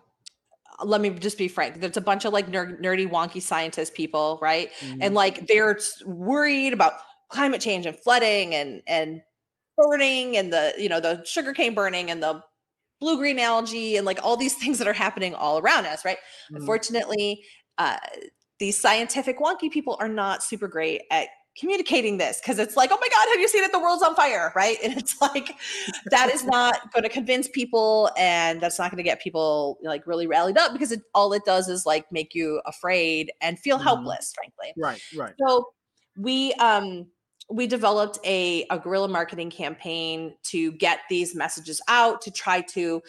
[0.84, 4.72] let me just be frank there's a bunch of like nerdy wonky scientist people right
[4.80, 5.00] mm-hmm.
[5.02, 6.94] and like they're worried about
[7.30, 9.22] climate change and flooding and and
[9.78, 12.42] burning and the you know the sugarcane burning and the
[13.00, 16.18] blue green algae and like all these things that are happening all around us, right?
[16.52, 16.58] Mm.
[16.58, 17.44] Unfortunately,
[17.78, 17.98] uh,
[18.60, 22.98] these scientific wonky people are not super great at communicating this because it's like, oh
[23.00, 23.72] my God, have you seen it?
[23.72, 24.78] The world's on fire, right?
[24.84, 25.56] And it's like,
[26.12, 30.06] that is not going to convince people and that's not going to get people like
[30.06, 33.78] really rallied up because it, all it does is like make you afraid and feel
[33.78, 33.84] mm.
[33.84, 34.74] helpless, frankly.
[34.78, 35.34] Right, right.
[35.48, 35.68] So
[36.18, 37.08] we, um,
[37.50, 43.02] we developed a, a guerrilla marketing campaign to get these messages out to try to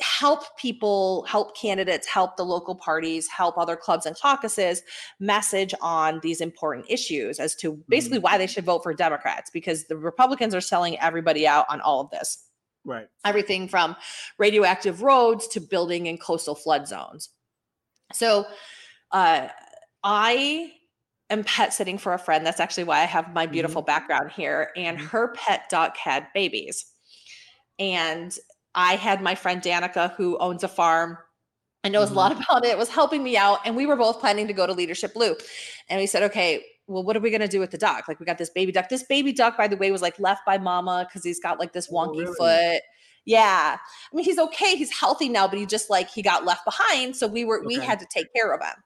[0.00, 4.82] help people, help candidates, help the local parties, help other clubs and caucuses
[5.20, 8.24] message on these important issues as to basically mm-hmm.
[8.24, 12.00] why they should vote for Democrats because the Republicans are selling everybody out on all
[12.00, 12.46] of this.
[12.84, 13.06] Right.
[13.24, 13.94] Everything from
[14.38, 17.28] radioactive roads to building in coastal flood zones.
[18.12, 18.44] So
[19.12, 19.48] uh,
[20.02, 20.72] I
[21.32, 22.44] am pet sitting for a friend.
[22.44, 23.86] That's actually why I have my beautiful mm-hmm.
[23.86, 24.70] background here.
[24.76, 25.06] And mm-hmm.
[25.08, 26.86] her pet duck had babies.
[27.78, 28.36] And
[28.74, 31.18] I had my friend Danica, who owns a farm
[31.84, 32.16] and knows mm-hmm.
[32.16, 32.42] a lot mm-hmm.
[32.48, 33.60] about it, was helping me out.
[33.64, 35.34] And we were both planning to go to Leadership Blue.
[35.88, 38.08] And we said, okay, well, what are we going to do with the duck?
[38.08, 38.88] Like, we got this baby duck.
[38.88, 41.72] This baby duck, by the way, was like left by mama because he's got like
[41.72, 42.34] this oh, wonky oh, really?
[42.74, 42.82] foot.
[43.24, 43.76] Yeah.
[43.78, 44.76] I mean, he's okay.
[44.76, 47.16] He's healthy now, but he just like he got left behind.
[47.16, 47.66] So we were okay.
[47.66, 48.82] we had to take care of him.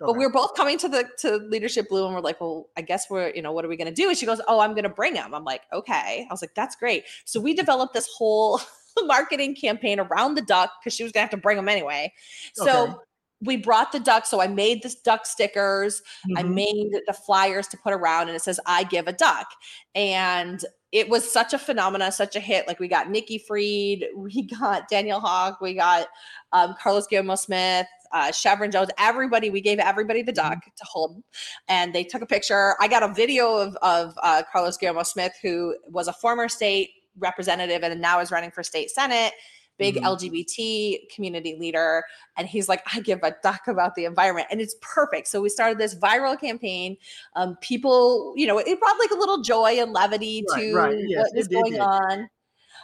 [0.00, 0.06] Okay.
[0.06, 2.82] But we were both coming to the to leadership blue and we're like, well, I
[2.82, 4.08] guess we're, you know, what are we gonna do?
[4.08, 5.34] And she goes, Oh, I'm gonna bring him.
[5.34, 6.26] I'm like, okay.
[6.28, 7.04] I was like, that's great.
[7.24, 8.60] So we developed this whole
[9.04, 12.12] marketing campaign around the duck because she was gonna have to bring him anyway.
[12.54, 12.94] So okay.
[13.42, 14.26] we brought the duck.
[14.26, 16.02] So I made this duck stickers.
[16.28, 16.38] Mm-hmm.
[16.38, 19.46] I made the flyers to put around, and it says, I give a duck.
[19.94, 22.68] And it was such a phenomenon, such a hit.
[22.68, 26.06] Like we got Nikki Fried, we got Daniel Hawk, we got
[26.52, 30.70] um, Carlos Guillermo Smith, uh, Shevrin Jones, everybody, we gave everybody the duck mm-hmm.
[30.76, 31.22] to hold.
[31.68, 32.76] And they took a picture.
[32.80, 36.90] I got a video of, of uh, Carlos Guillermo Smith, who was a former state
[37.18, 39.32] representative and now is running for state senate
[39.78, 40.06] big mm-hmm.
[40.06, 42.04] LGBT community leader.
[42.36, 44.48] And he's like, I give a duck about the environment.
[44.50, 45.28] And it's perfect.
[45.28, 46.96] So we started this viral campaign.
[47.36, 51.04] Um, people, you know, it brought like a little joy and levity right, to right.
[51.06, 51.80] Yes, what is going did.
[51.80, 52.28] on.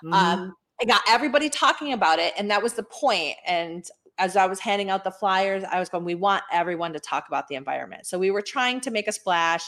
[0.05, 0.13] Mm-hmm.
[0.13, 2.33] Um, I got everybody talking about it.
[2.39, 3.37] And that was the point.
[3.47, 3.85] And
[4.19, 7.27] as I was handing out the flyers, I was going, we want everyone to talk
[7.29, 8.07] about the environment.
[8.07, 9.65] So we were trying to make a splash,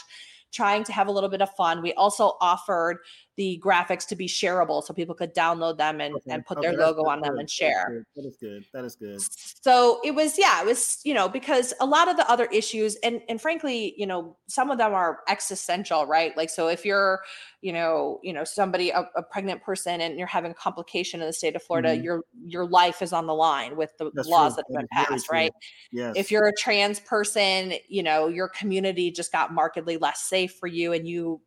[0.51, 1.81] trying to have a little bit of fun.
[1.81, 2.99] We also offered
[3.35, 6.31] the graphics to be shareable so people could download them and, okay.
[6.31, 8.05] and put okay, their logo on them and share.
[8.15, 8.65] That is good.
[8.73, 9.19] That is good.
[9.61, 12.95] So it was, yeah, it was, you know, because a lot of the other issues
[12.97, 16.35] and and frankly, you know, some of them are existential, right?
[16.37, 17.21] Like so if you're,
[17.61, 21.27] you know, you know, somebody, a, a pregnant person and you're having a complication in
[21.27, 22.03] the state of Florida, mm-hmm.
[22.03, 24.63] your your life is on the line with the That's laws true.
[24.67, 25.51] that have been passed, right?
[25.91, 26.13] Yes.
[26.15, 30.67] If you're a trans person, you know, your community just got markedly less safe for
[30.67, 31.41] you and you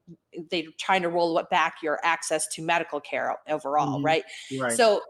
[0.51, 4.05] they're trying to roll back your access to medical care overall, mm-hmm.
[4.05, 4.25] right?
[4.61, 4.73] right?
[4.73, 5.03] So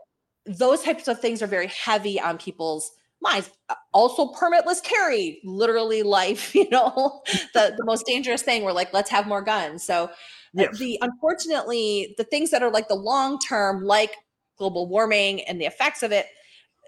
[0.47, 3.51] those types of things are very heavy on people's minds.
[3.69, 7.23] Uh, also, permitless carry, literally life, you know,
[7.55, 8.63] the, the most dangerous thing.
[8.63, 9.83] We're like, let's have more guns.
[9.83, 10.09] So uh,
[10.53, 10.79] yes.
[10.79, 14.15] the unfortunately, the things that are like the long term, like
[14.59, 16.27] global warming and the effects of it,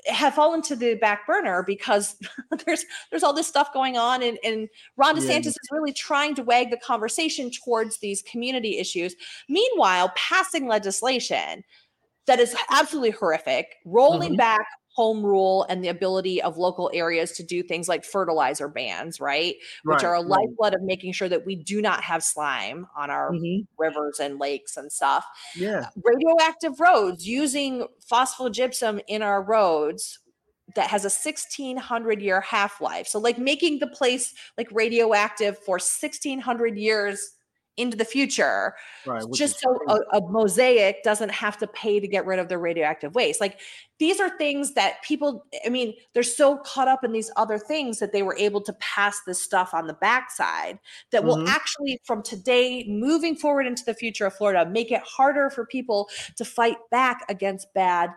[0.07, 2.17] have fallen to the back burner because
[2.65, 5.51] there's there's all this stuff going on and, and Ron DeSantis yeah.
[5.51, 9.15] is really trying to wag the conversation towards these community issues.
[9.49, 11.65] Meanwhile, passing legislation
[12.27, 14.37] that is absolutely horrific, rolling mm-hmm.
[14.37, 14.67] back
[14.99, 19.55] home rule and the ability of local areas to do things like fertilizer bans, right?
[19.85, 20.41] right Which are a right.
[20.41, 23.63] lifeblood of making sure that we do not have slime on our mm-hmm.
[23.79, 25.25] rivers and lakes and stuff.
[25.55, 25.91] Yeah.
[26.03, 30.19] Radioactive roads, using phosphogypsum in our roads
[30.75, 33.07] that has a 1600 year half life.
[33.07, 37.38] So, like making the place like radioactive for 1600 years
[37.79, 38.75] into the future
[39.07, 42.59] right, just so a, a, mosaic doesn't have to pay to get rid of their
[42.59, 43.61] radioactive waste like
[43.99, 47.99] these are things that people i mean they're so caught up in these other things
[47.99, 50.79] that they were able to pass this stuff on the backside
[51.13, 51.29] that mm-hmm.
[51.29, 55.65] will actually from today moving forward into the future of florida make it harder for
[55.65, 58.11] people to fight back against bad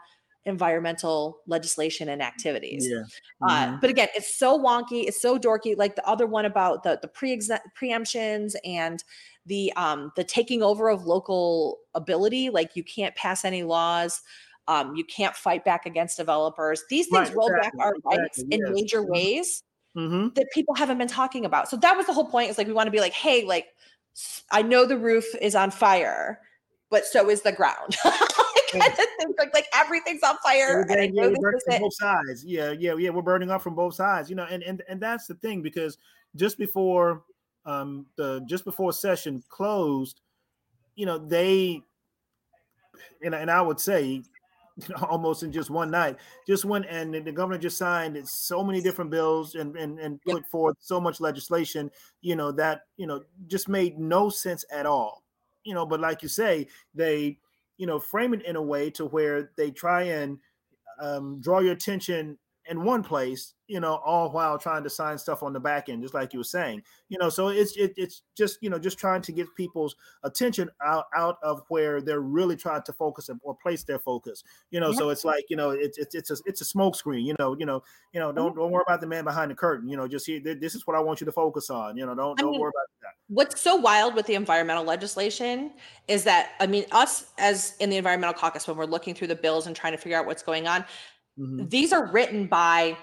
[0.45, 2.88] environmental legislation and activities.
[2.89, 3.04] Yeah.
[3.41, 3.76] Uh, mm-hmm.
[3.80, 5.78] But again, it's so wonky, it's so dorky.
[5.78, 7.39] Like the other one about the the pre
[7.80, 9.04] preemptions and
[9.45, 12.49] the um the taking over of local ability.
[12.49, 14.21] Like you can't pass any laws.
[14.67, 16.84] Um, you can't fight back against developers.
[16.89, 18.69] These things right, roll exactly, back our rights exactly, in yes.
[18.73, 19.12] major mm-hmm.
[19.12, 19.63] ways
[19.97, 20.27] mm-hmm.
[20.36, 21.69] that people haven't been talking about.
[21.69, 22.49] So that was the whole point.
[22.49, 23.67] Is like we want to be like, hey, like
[24.51, 26.39] I know the roof is on fire,
[26.89, 27.97] but so is the ground.
[29.38, 30.86] Like, like everything's on fire.
[30.88, 32.45] Know yeah, this from both sides.
[32.45, 33.10] Yeah, yeah, yeah.
[33.10, 34.30] We're burning up from both sides.
[34.30, 35.97] You know, and and and that's the thing because
[36.36, 37.23] just before
[37.65, 40.21] um the just before session closed,
[40.95, 41.82] you know, they
[43.24, 44.24] and, and I would say
[44.78, 46.17] you know, almost in just one night.
[46.47, 50.45] Just went and the governor just signed so many different bills and and, and put
[50.47, 55.24] forth so much legislation, you know, that you know just made no sense at all.
[55.63, 57.38] You know, but like you say, they
[57.82, 60.38] you know, frame it in a way to where they try and
[61.02, 62.38] um, draw your attention
[62.69, 66.02] in one place, you know, all while trying to sign stuff on the back end,
[66.02, 67.30] just like you were saying, you know.
[67.30, 71.38] So it's it, it's just you know just trying to get people's attention out out
[71.41, 74.91] of where they're really trying to focus or place their focus, you know.
[74.91, 74.97] Yeah.
[74.97, 77.56] So it's like you know it's it's it's a it's a smoke screen, you know,
[77.58, 77.82] you know,
[78.13, 78.32] you know.
[78.32, 80.08] Don't don't worry about the man behind the curtain, you know.
[80.08, 82.13] Just here, this is what I want you to focus on, you know.
[82.13, 83.13] Don't I don't mean, worry about that.
[83.28, 85.71] What's so wild with the environmental legislation
[86.08, 89.36] is that I mean, us as in the environmental caucus when we're looking through the
[89.36, 90.86] bills and trying to figure out what's going on
[91.39, 91.67] Mm-hmm.
[91.67, 92.98] These are written by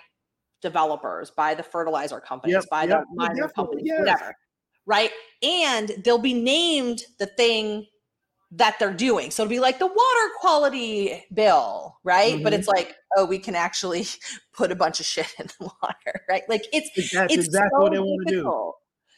[0.63, 4.01] developers, by the fertilizer companies, yep, by yep, the miner companies, yes.
[4.01, 4.35] whatever.
[4.87, 5.11] Right.
[5.43, 7.87] And they'll be named the thing
[8.53, 9.31] that they're doing.
[9.31, 12.35] So it'll be like the water quality bill, right?
[12.35, 12.45] Mm-hmm.
[12.45, 14.07] But it's like, oh, we can actually
[14.55, 16.43] put a bunch of shit in the water, right?
[16.49, 18.73] Like it's that's it's exactly so what they want to do.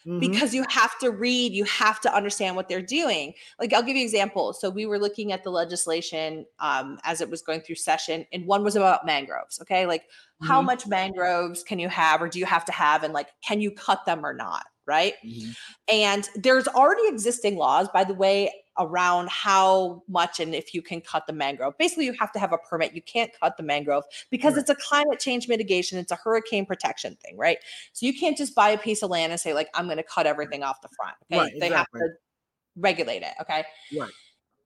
[0.07, 0.19] Mm-hmm.
[0.19, 3.35] because you have to read, you have to understand what they're doing.
[3.59, 4.55] Like I'll give you an example.
[4.55, 8.47] So we were looking at the legislation um, as it was going through session, and
[8.47, 9.61] one was about mangroves.
[9.61, 10.47] Okay, like mm-hmm.
[10.47, 13.61] how much mangroves can you have, or do you have to have, and like can
[13.61, 14.65] you cut them or not?
[14.91, 15.15] Right.
[15.25, 15.51] Mm-hmm.
[15.93, 21.01] And there's already existing laws, by the way, around how much and if you can
[21.01, 21.79] cut the mangrove.
[21.79, 22.93] Basically, you have to have a permit.
[22.95, 24.61] You can't cut the mangrove because right.
[24.63, 27.59] it's a climate change mitigation, it's a hurricane protection thing, right?
[27.93, 30.03] So you can't just buy a piece of land and say, like, I'm going to
[30.03, 31.15] cut everything off the front.
[31.31, 31.41] Okay.
[31.41, 32.01] Right, they exactly.
[32.01, 32.15] have to
[32.77, 33.35] regulate it.
[33.41, 33.65] Okay.
[33.97, 34.11] Right.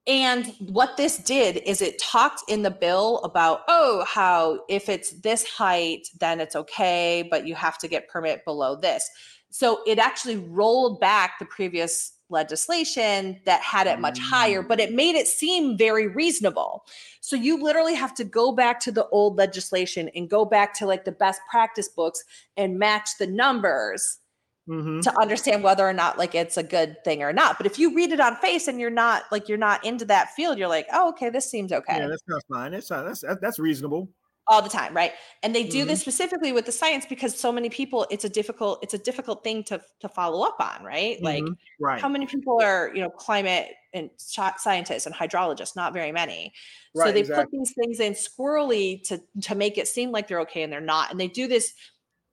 [0.07, 5.11] And what this did is it talked in the bill about, oh, how if it's
[5.21, 9.09] this height, then it's okay, but you have to get permit below this.
[9.49, 14.93] So it actually rolled back the previous legislation that had it much higher, but it
[14.93, 16.85] made it seem very reasonable.
[17.21, 20.85] So you literally have to go back to the old legislation and go back to
[20.85, 22.23] like the best practice books
[22.57, 24.19] and match the numbers
[24.67, 25.01] mm-hmm.
[25.01, 27.57] to understand whether or not like it's a good thing or not.
[27.57, 30.33] But if you read it on face and you're not like you're not into that
[30.33, 31.97] field, you're like, oh, okay, this seems okay.
[31.97, 32.71] Yeah, that's not fine.
[32.71, 34.09] That's that's that's reasonable
[34.47, 35.87] all the time right and they do mm-hmm.
[35.87, 39.43] this specifically with the science because so many people it's a difficult it's a difficult
[39.43, 41.25] thing to to follow up on right mm-hmm.
[41.25, 41.43] like
[41.79, 41.99] right.
[41.99, 46.53] how many people are you know climate and scientists and hydrologists not very many
[46.93, 47.45] right, so they exactly.
[47.45, 50.79] put these things in squirrely to to make it seem like they're okay and they're
[50.79, 51.73] not and they do this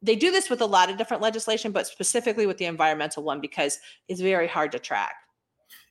[0.02, 3.40] they do this with a lot of different legislation but specifically with the environmental one
[3.40, 5.14] because it's very hard to track.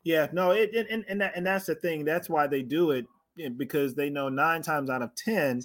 [0.03, 2.91] Yeah no it, it and and, that, and that's the thing that's why they do
[2.91, 3.05] it
[3.57, 5.61] because they know nine times out of ten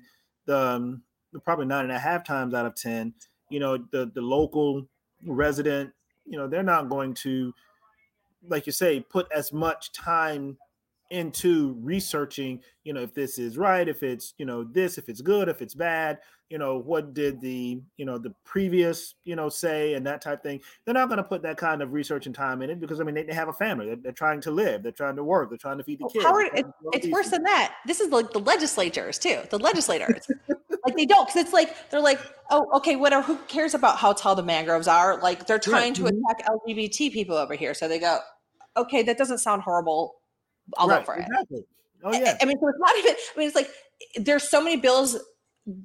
[0.46, 1.02] the um,
[1.44, 3.12] probably nine and a half times out of ten,
[3.50, 4.88] you know, the the local
[5.26, 5.90] resident,
[6.24, 7.52] you know, they're not going to,
[8.48, 10.56] like you say, put as much time
[11.10, 15.20] into researching, you know, if this is right, if it's, you know, this, if it's
[15.20, 16.18] good, if it's bad,
[16.50, 20.42] you know, what did the, you know, the previous, you know, say and that type
[20.42, 20.60] thing.
[20.84, 23.04] They're not going to put that kind of research and time in it because I
[23.04, 23.86] mean they, they have a family.
[23.86, 24.82] They're, they're, trying to live.
[24.82, 25.48] They're trying to work.
[25.50, 26.24] They're trying to feed the kids.
[26.24, 27.74] Howard, it, it's worse than that.
[27.86, 29.40] This is like the legislators too.
[29.50, 30.28] The legislators,
[30.84, 33.26] like they don't because it's like they're like, oh, okay, whatever.
[33.26, 35.20] Who cares about how tall the mangroves are?
[35.20, 35.94] Like they're trying right.
[35.96, 36.24] to mm-hmm.
[36.24, 37.74] attack LGBT people over here.
[37.74, 38.20] So they go,
[38.76, 40.16] okay, that doesn't sound horrible
[40.76, 41.58] I'll right, vote for exactly.
[41.58, 41.68] it.
[42.04, 42.36] Oh yeah.
[42.40, 43.12] I, I mean, so it's not even.
[43.12, 43.70] I mean, it's like
[44.16, 45.18] there's so many bills.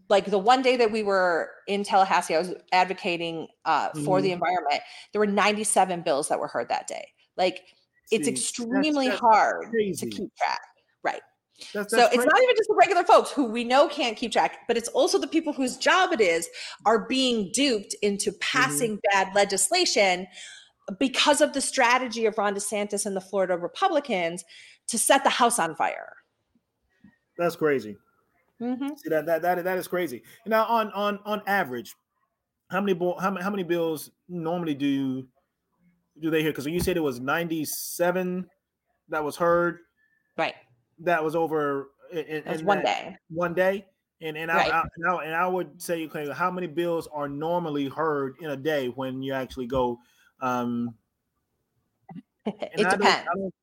[0.10, 4.26] Like the one day that we were in Tallahassee, I was advocating uh, for mm-hmm.
[4.26, 4.82] the environment.
[5.12, 7.08] There were 97 bills that were heard that day.
[7.36, 7.64] Like
[8.12, 10.10] it's extremely that's, that's hard crazy.
[10.10, 10.62] to keep track.
[11.04, 11.22] Right.
[11.74, 14.32] That's, that's so it's not even just the regular folks who we know can't keep
[14.32, 16.48] track, but it's also the people whose job it is
[16.86, 18.40] are being duped into mm-hmm.
[18.40, 19.10] passing mm-hmm.
[19.12, 20.28] bad legislation
[21.00, 24.44] because of the strategy of Ron DeSantis and the Florida Republicans
[24.92, 26.18] to set the House on fire.
[27.38, 27.98] That's crazy.
[28.62, 28.90] Mm-hmm.
[28.98, 30.22] See that that that that is crazy.
[30.46, 31.96] Now on on on average,
[32.70, 35.26] how many how many how many bills normally do
[36.20, 36.52] do they hear?
[36.52, 38.48] Because you said it was ninety seven
[39.10, 39.80] that was heard.
[40.38, 40.56] Right.
[41.00, 41.90] That was over.
[42.12, 43.16] In, in one day.
[43.30, 43.86] One day.
[44.20, 44.72] And and, right.
[44.72, 48.36] I, I, and I and I would say, okay, how many bills are normally heard
[48.42, 49.98] in a day when you actually go?
[50.42, 50.94] Um,
[52.46, 53.06] it depends.
[53.06, 53.54] I don't,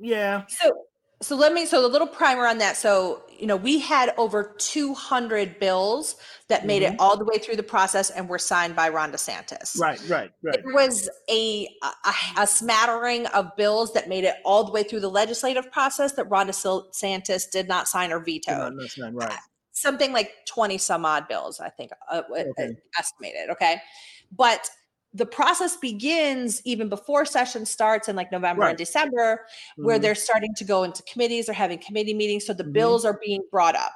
[0.00, 0.44] yeah.
[0.48, 0.86] So
[1.22, 4.54] so let me so a little primer on that so you know we had over
[4.58, 6.16] 200 bills
[6.48, 6.94] that made mm-hmm.
[6.94, 10.30] it all the way through the process and were signed by ron desantis right right
[10.42, 14.82] right there was a, a, a smattering of bills that made it all the way
[14.82, 18.70] through the legislative process that ron desantis did not sign or veto.
[19.12, 19.38] right
[19.72, 22.76] something like 20 some odd bills i think uh, okay.
[22.98, 23.80] estimated okay
[24.36, 24.68] but
[25.16, 28.68] the process begins even before session starts in like November right.
[28.70, 29.86] and December, mm-hmm.
[29.86, 32.44] where they're starting to go into committees, they're having committee meetings.
[32.46, 32.72] So the mm-hmm.
[32.72, 33.92] bills are being brought up.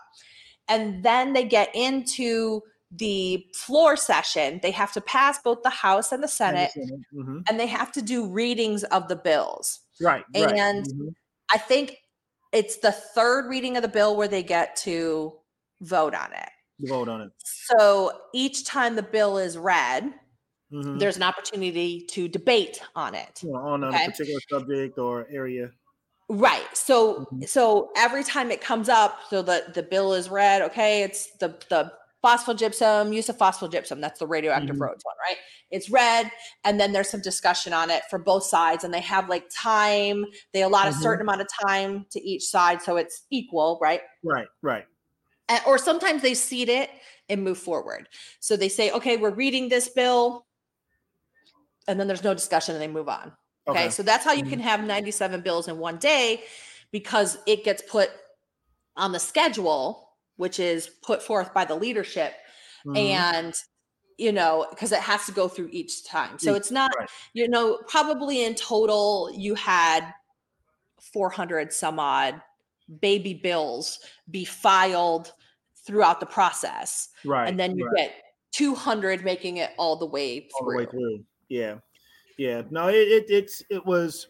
[0.68, 4.60] And then they get into the floor session.
[4.62, 7.06] They have to pass both the House and the Senate, and, the Senate.
[7.14, 7.38] Mm-hmm.
[7.48, 9.80] and they have to do readings of the bills.
[10.00, 10.24] Right.
[10.34, 10.64] And right.
[10.64, 11.08] Mm-hmm.
[11.52, 11.98] I think
[12.52, 15.34] it's the third reading of the bill where they get to
[15.82, 16.48] vote on it.
[16.88, 17.30] Vote on it.
[17.44, 20.14] So each time the bill is read,
[20.72, 20.98] mm-hmm.
[20.98, 24.04] there's an opportunity to debate on it on okay?
[24.04, 25.70] a particular subject or area
[26.28, 27.42] right so mm-hmm.
[27.42, 31.48] so every time it comes up so the the bill is read okay it's the
[31.68, 31.92] the
[32.24, 34.82] phosphogypsum use of phosphogypsum that's the radioactive mm-hmm.
[34.82, 35.38] roads one right
[35.70, 36.30] it's read
[36.64, 40.24] and then there's some discussion on it for both sides and they have like time
[40.52, 40.98] they allot mm-hmm.
[40.98, 44.84] a certain amount of time to each side so it's equal right right right
[45.48, 46.90] and, or sometimes they seat it
[47.28, 48.08] and move forward
[48.38, 50.44] so they say okay we're reading this bill
[51.90, 53.32] and then there's no discussion and they move on.
[53.66, 53.80] Okay.
[53.80, 53.90] okay.
[53.90, 54.50] So that's how you mm-hmm.
[54.50, 56.44] can have 97 bills in one day
[56.92, 58.10] because it gets put
[58.96, 62.34] on the schedule, which is put forth by the leadership.
[62.86, 62.96] Mm-hmm.
[62.96, 63.54] And
[64.18, 66.38] you know, because it has to go through each time.
[66.38, 67.08] So it's not, right.
[67.32, 70.12] you know, probably in total you had
[71.00, 72.42] 400 some odd
[73.00, 73.98] baby bills
[74.30, 75.32] be filed
[75.86, 77.08] throughout the process.
[77.24, 77.48] Right.
[77.48, 77.96] And then you right.
[77.96, 78.14] get
[78.52, 80.48] 200 making it all the way through.
[80.60, 81.24] All the way through.
[81.50, 81.74] Yeah,
[82.38, 82.62] yeah.
[82.70, 84.28] No, it, it it's it was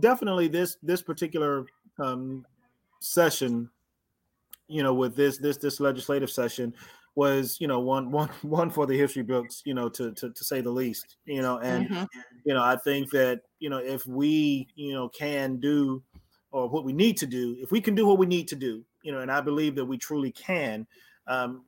[0.00, 1.66] definitely this this particular
[1.98, 2.46] um,
[3.00, 3.68] session.
[4.68, 6.72] You know, with this this this legislative session
[7.16, 9.60] was you know one one one for the history books.
[9.66, 11.16] You know, to to, to say the least.
[11.26, 12.04] You know, and mm-hmm.
[12.46, 16.02] you know I think that you know if we you know can do
[16.52, 18.82] or what we need to do, if we can do what we need to do,
[19.02, 20.86] you know, and I believe that we truly can.
[21.26, 21.64] Um,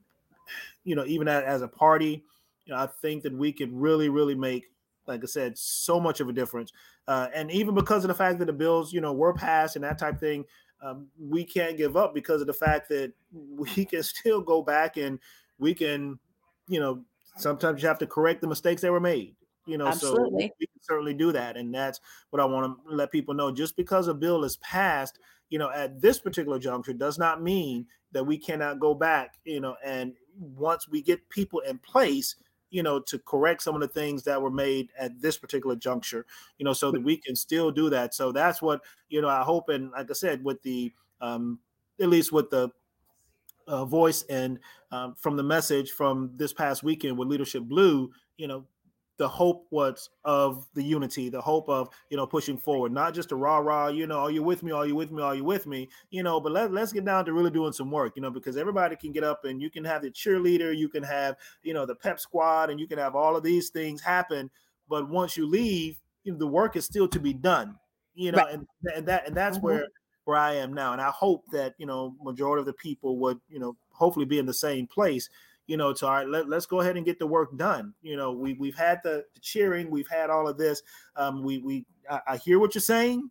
[0.85, 2.25] you know, even as a party,
[2.71, 4.71] you know, I think that we could really, really make,
[5.09, 6.73] like I said, so much of a difference.
[7.09, 9.85] Uh, and even because of the fact that the bills, you know, were passed and
[9.85, 10.45] that type of thing,
[10.81, 14.97] um, we can't give up because of the fact that we can still go back
[14.97, 15.19] and
[15.59, 16.21] we can,
[16.69, 17.03] you know,
[17.37, 19.35] sometimes you have to correct the mistakes that were made.
[19.67, 20.31] You know, Absolutely.
[20.31, 22.01] so we can certainly do that, and that's
[22.31, 23.53] what I want to let people know.
[23.53, 25.19] Just because a bill is passed,
[25.49, 29.35] you know, at this particular juncture, does not mean that we cannot go back.
[29.45, 32.37] You know, and once we get people in place,
[32.71, 36.25] you know, to correct some of the things that were made at this particular juncture,
[36.59, 38.15] you know, so that we can still do that.
[38.15, 39.69] So that's what, you know, I hope.
[39.69, 41.59] And like I said, with the, um,
[42.01, 42.71] at least with the
[43.67, 44.59] uh, voice and
[44.91, 48.65] um, from the message from this past weekend with Leadership Blue, you know,
[49.21, 53.33] the hope was of the unity, the hope of you know pushing forward, not just
[53.33, 54.73] a rah rah, you know, are you with me?
[54.73, 55.23] Are you with me?
[55.23, 55.91] Are you with me?
[56.11, 58.57] You know, but let, let's get down to really doing some work, you know, because
[58.57, 61.85] everybody can get up and you can have the cheerleader, you can have you know
[61.85, 64.51] the pep squad, and you can have all of these things happen.
[64.89, 67.77] But once you leave, you know, the work is still to be done,
[68.15, 68.55] you know, right.
[68.55, 68.67] and,
[68.97, 69.67] and that and that's mm-hmm.
[69.67, 69.89] where
[70.25, 73.39] where I am now, and I hope that you know majority of the people would
[73.51, 75.29] you know hopefully be in the same place
[75.71, 77.95] you know, to all right, let, let's go ahead and get the work done.
[78.03, 80.83] You know, we we've had the, the cheering, we've had all of this.
[81.15, 83.31] Um, we we I, I, hear what you're saying.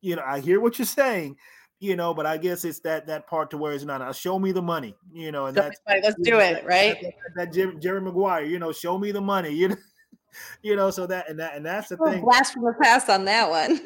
[0.00, 1.36] You know, I hear what you're saying.
[1.80, 4.00] You know, but I guess it's that that part to where it's not.
[4.00, 4.96] Uh, show me the money.
[5.12, 6.96] You know, and that's let's do it right.
[7.36, 8.44] That, that, that Jerry Maguire.
[8.44, 9.50] You know, show me the money.
[9.50, 9.76] You know,
[10.62, 10.90] you know.
[10.90, 12.24] So that and that and that's the oh, thing.
[12.24, 13.80] Blast from the past on that one.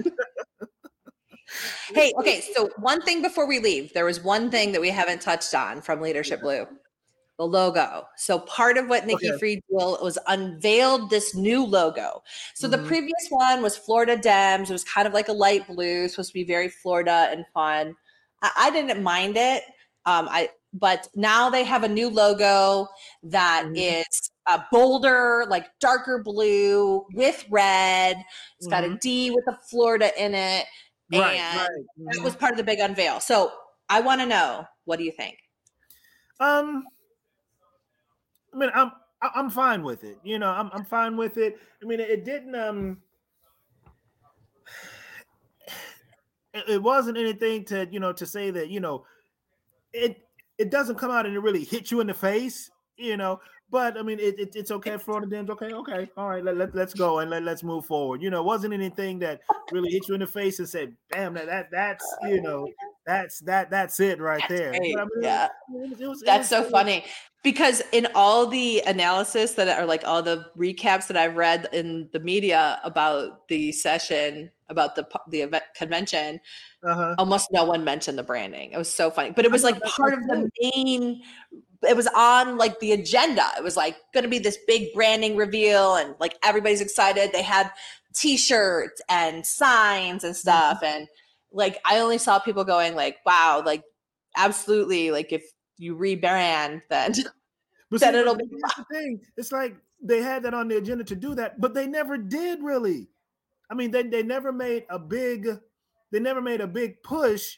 [1.92, 2.40] hey, okay.
[2.54, 5.82] So one thing before we leave, there was one thing that we haven't touched on
[5.82, 6.68] from Leadership Blue
[7.38, 8.06] the logo.
[8.16, 9.38] So part of what Nikki okay.
[9.38, 12.22] Fried was unveiled this new logo.
[12.54, 12.82] So mm-hmm.
[12.82, 14.68] the previous one was Florida Dems.
[14.68, 17.94] It was kind of like a light blue, supposed to be very Florida and fun.
[18.42, 19.62] I, I didn't mind it.
[20.04, 22.88] Um, I but now they have a new logo
[23.22, 23.76] that mm-hmm.
[23.76, 28.16] is a bolder, like darker blue with red.
[28.58, 28.70] It's mm-hmm.
[28.70, 29.34] got a mm-hmm.
[29.34, 30.66] With a Florida in it.
[31.10, 31.68] Right, and right.
[31.70, 32.04] Mm-hmm.
[32.12, 33.20] that was part of the big unveil.
[33.20, 33.52] So
[33.88, 35.38] I want to know, what do you think?
[36.40, 36.84] Um,
[38.58, 38.92] I mean, I'm
[39.22, 40.18] I'm fine with it.
[40.24, 41.58] You know, I'm I'm fine with it.
[41.82, 42.98] I mean, it didn't um
[46.54, 49.04] it wasn't anything to, you know, to say that, you know,
[49.92, 50.18] it
[50.58, 53.40] it doesn't come out and it really hit you in the face, you know.
[53.70, 54.96] But I mean, it, it it's okay.
[54.96, 56.42] Florida Dems, okay, okay, all right.
[56.42, 58.22] Let, let let's go and let, let's move forward.
[58.22, 59.40] You know, it wasn't anything that
[59.70, 62.66] really hit you in the face and said, "Damn, that that that's you know,
[63.08, 66.48] that's that that's it right that's there." I mean, yeah, it was, it was, that's
[66.48, 67.04] so funny
[67.42, 72.08] because in all the analysis that are like all the recaps that I've read in
[72.12, 76.40] the media about the session about the the event convention,
[76.82, 77.14] uh-huh.
[77.18, 78.72] almost no one mentioned the branding.
[78.72, 81.22] It was so funny, but it was like part of the main.
[81.88, 83.46] It was on like the agenda.
[83.56, 87.30] It was like going to be this big branding reveal, and like everybody's excited.
[87.32, 87.70] They had
[88.14, 90.86] T-shirts and signs and stuff, mm-hmm.
[90.86, 91.08] and
[91.52, 93.82] like I only saw people going like, "Wow!" Like
[94.36, 95.44] absolutely, like if
[95.76, 97.12] you rebrand, then
[97.90, 99.20] but then see, it'll be the thing.
[99.36, 102.62] It's like they had that on the agenda to do that, but they never did
[102.62, 103.08] really.
[103.70, 105.48] I mean, they, they never made a big,
[106.10, 107.56] they never made a big push,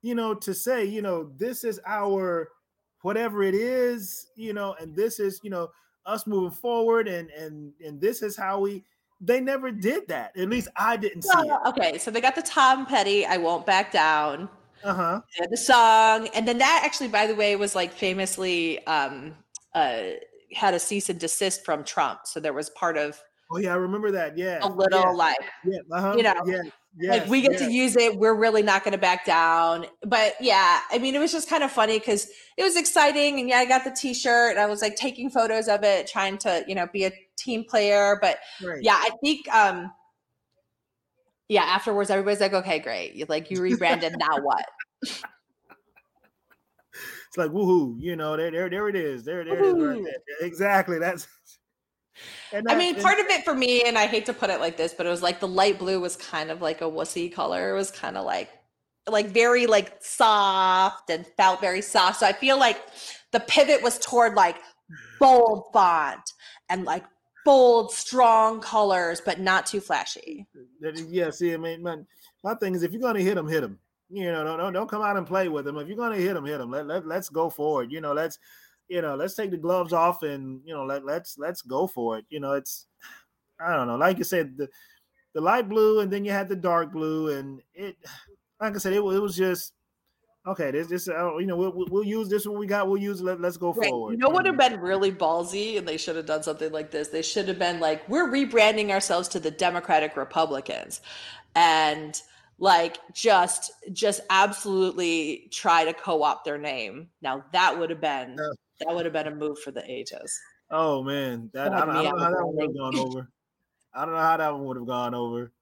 [0.00, 2.48] you know, to say, you know, this is our
[3.02, 5.68] whatever it is, you know, and this is, you know,
[6.06, 8.84] us moving forward and and and this is how we
[9.22, 10.36] they never did that.
[10.36, 11.58] At least I didn't see it.
[11.68, 14.48] Okay, so they got the Tom Petty, I won't back down.
[14.84, 15.20] Uh-huh.
[15.48, 16.28] The song.
[16.34, 19.34] And then that actually, by the way, was like famously um
[19.74, 20.02] uh
[20.52, 22.20] had a cease and desist from Trump.
[22.24, 24.36] So there was part of Oh yeah, I remember that.
[24.36, 25.10] Yeah, a little yeah.
[25.10, 26.14] like yeah, uh-huh.
[26.16, 26.62] you know, yeah,
[26.98, 28.16] yes, like we get to use it.
[28.16, 29.86] We're really not going to back down.
[30.04, 33.48] But yeah, I mean, it was just kind of funny because it was exciting, and
[33.48, 36.64] yeah, I got the T-shirt, and I was like taking photos of it, trying to
[36.66, 38.18] you know be a team player.
[38.20, 38.82] But right.
[38.82, 39.90] yeah, I think um
[41.48, 44.64] yeah, afterwards everybody's like, okay, great, you like you rebranded, now what?
[47.32, 50.04] It's like woohoo, you know, there, there, there it is, there, there it is, right
[50.04, 50.46] there.
[50.46, 50.98] Exactly.
[50.98, 51.26] That's
[52.52, 54.76] and I mean, part of it for me, and I hate to put it like
[54.76, 57.70] this, but it was like the light blue was kind of like a wussy color.
[57.70, 58.50] It was kind of like,
[59.08, 62.20] like very like soft and felt very soft.
[62.20, 62.80] So I feel like
[63.32, 64.56] the pivot was toward like
[65.18, 66.20] bold font
[66.68, 67.04] and like
[67.44, 70.46] bold, strong colors, but not too flashy.
[70.80, 71.96] Yeah, see, I mean, my,
[72.44, 73.78] my thing is if you're gonna hit them, hit them.
[74.10, 75.78] You know, don't, don't don't come out and play with them.
[75.78, 76.70] If you're gonna hit them, hit them.
[76.70, 77.90] Let, let let's go forward.
[77.90, 78.38] You know, let's
[78.92, 82.18] you know, let's take the gloves off and you know, let let's let's go for
[82.18, 82.26] it.
[82.28, 82.86] You know, it's
[83.58, 84.68] I don't know, like you said, the
[85.32, 87.96] the light blue and then you had the dark blue, and it
[88.60, 89.72] like I said, it, it was just
[90.46, 90.70] okay.
[90.70, 92.86] This this uh, you know we'll, we'll use this what we got.
[92.86, 93.88] We'll use let let's go right.
[93.88, 94.12] forward.
[94.12, 96.90] You know what would have been really ballsy, and they should have done something like
[96.90, 97.08] this.
[97.08, 101.00] They should have been like, we're rebranding ourselves to the Democratic Republicans,
[101.54, 102.20] and
[102.58, 107.08] like just just absolutely try to co-opt their name.
[107.22, 108.36] Now that would have been
[108.86, 110.38] that would have been a move for the ages.
[110.70, 113.28] Oh man, that, I, don't, I don't know how that would have gone over.
[113.94, 115.52] I don't know how that one would have gone over.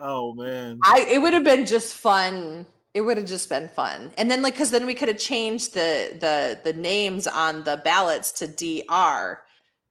[0.00, 2.66] Oh man, I it would have been just fun.
[2.94, 5.74] It would have just been fun, and then like because then we could have changed
[5.74, 9.38] the the the names on the ballots to DR,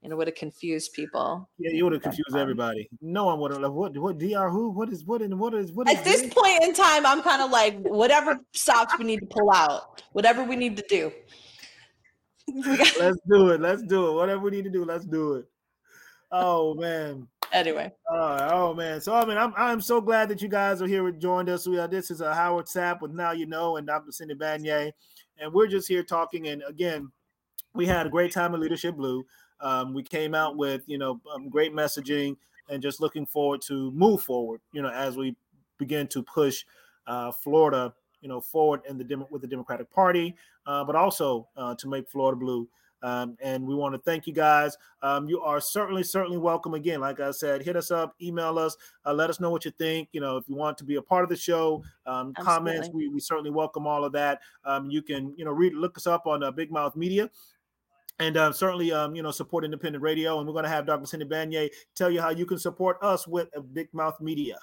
[0.04, 1.50] and it would have confused people.
[1.58, 2.42] Yeah, you would have confused fun.
[2.42, 2.90] everybody.
[3.02, 5.72] No one would have like what what DR who what is what in what is
[5.72, 7.06] what is at this point in time.
[7.06, 10.86] I'm kind of like whatever stops we need to pull out, whatever we need to
[10.90, 11.12] do.
[12.54, 13.62] let's do it.
[13.62, 14.14] Let's do it.
[14.14, 15.46] Whatever we need to do, let's do it.
[16.32, 17.28] Oh man.
[17.52, 17.92] Anyway.
[18.12, 19.02] Uh, oh man.
[19.02, 21.68] So I mean, I'm I'm so glad that you guys are here and joined us.
[21.68, 24.12] We are this is a Howard Sapp with Now You Know and Dr.
[24.12, 24.92] Cindy Banyai,
[25.40, 26.48] and we're just here talking.
[26.48, 27.12] And again,
[27.74, 29.26] we had a great time in Leadership Blue.
[29.60, 32.38] Um, we came out with you know um, great messaging
[32.70, 34.62] and just looking forward to move forward.
[34.72, 35.36] You know, as we
[35.78, 36.64] begin to push
[37.08, 40.36] uh, Florida you know forward in the with the Democratic Party,
[40.66, 42.68] but also uh, to make Florida blue.
[43.02, 44.76] Um, and we want to thank you guys.
[45.04, 47.02] Um, you are certainly, certainly welcome again.
[47.02, 50.10] Like I said, hit us up, email us, uh, let us know what you think.
[50.12, 53.08] You know, if you want to be a part of the show, um, comments, we,
[53.08, 54.40] we certainly welcome all of that.
[54.64, 57.30] Um, you can, you know, read, look us up on uh, Big Mouth Media
[58.20, 61.06] and uh, certainly um, you know support independent radio and we're going to have dr
[61.06, 64.58] cindy banyai tell you how you can support us with big mouth media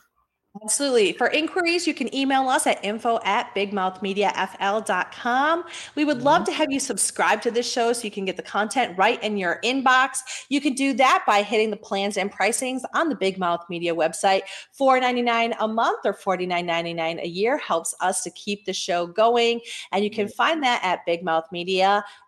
[0.60, 1.14] Absolutely.
[1.14, 5.64] For inquiries, you can email us at info at bigmouthmediafl.com.
[5.94, 6.50] We would love mm-hmm.
[6.50, 9.38] to have you subscribe to this show so you can get the content right in
[9.38, 10.18] your inbox.
[10.50, 13.94] You can do that by hitting the plans and pricings on the Big Mouth Media
[13.94, 14.42] website.
[14.78, 19.58] $4.99 a month or $49.99 a year helps us to keep the show going.
[19.90, 21.06] And you can find that at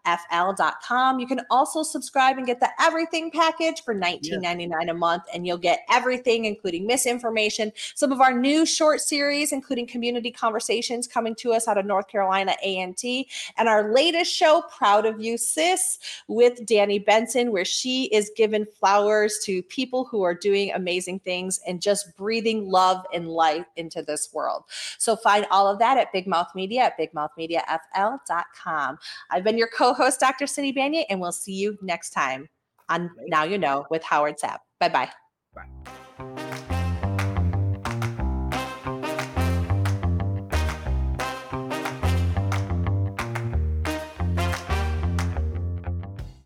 [0.05, 1.19] bigmouthmediafl.com.
[1.19, 4.91] You can also subscribe and get the everything package for $19.99 yeah.
[4.91, 9.87] a month, and you'll get everything, including misinformation, some of our new short series, including
[9.87, 15.07] community conversations coming to us out of North Carolina A&T, and our latest show, Proud
[15.07, 15.99] of You Sis,
[16.29, 21.61] with Danny Benson, where she is giving flowers to people who are doing amazing things
[21.67, 24.65] and just breathing love and life into this world.
[24.99, 28.99] So find all of that at Big Mouth Media at bigmouthmediafl.com.
[29.31, 30.47] I've been your co-host, Dr.
[30.47, 32.49] Cindy Banyai, and we'll see you next time
[32.89, 34.59] on Now You Know with Howard Sapp.
[34.81, 35.11] Bye-bye.
[35.55, 35.95] Bye.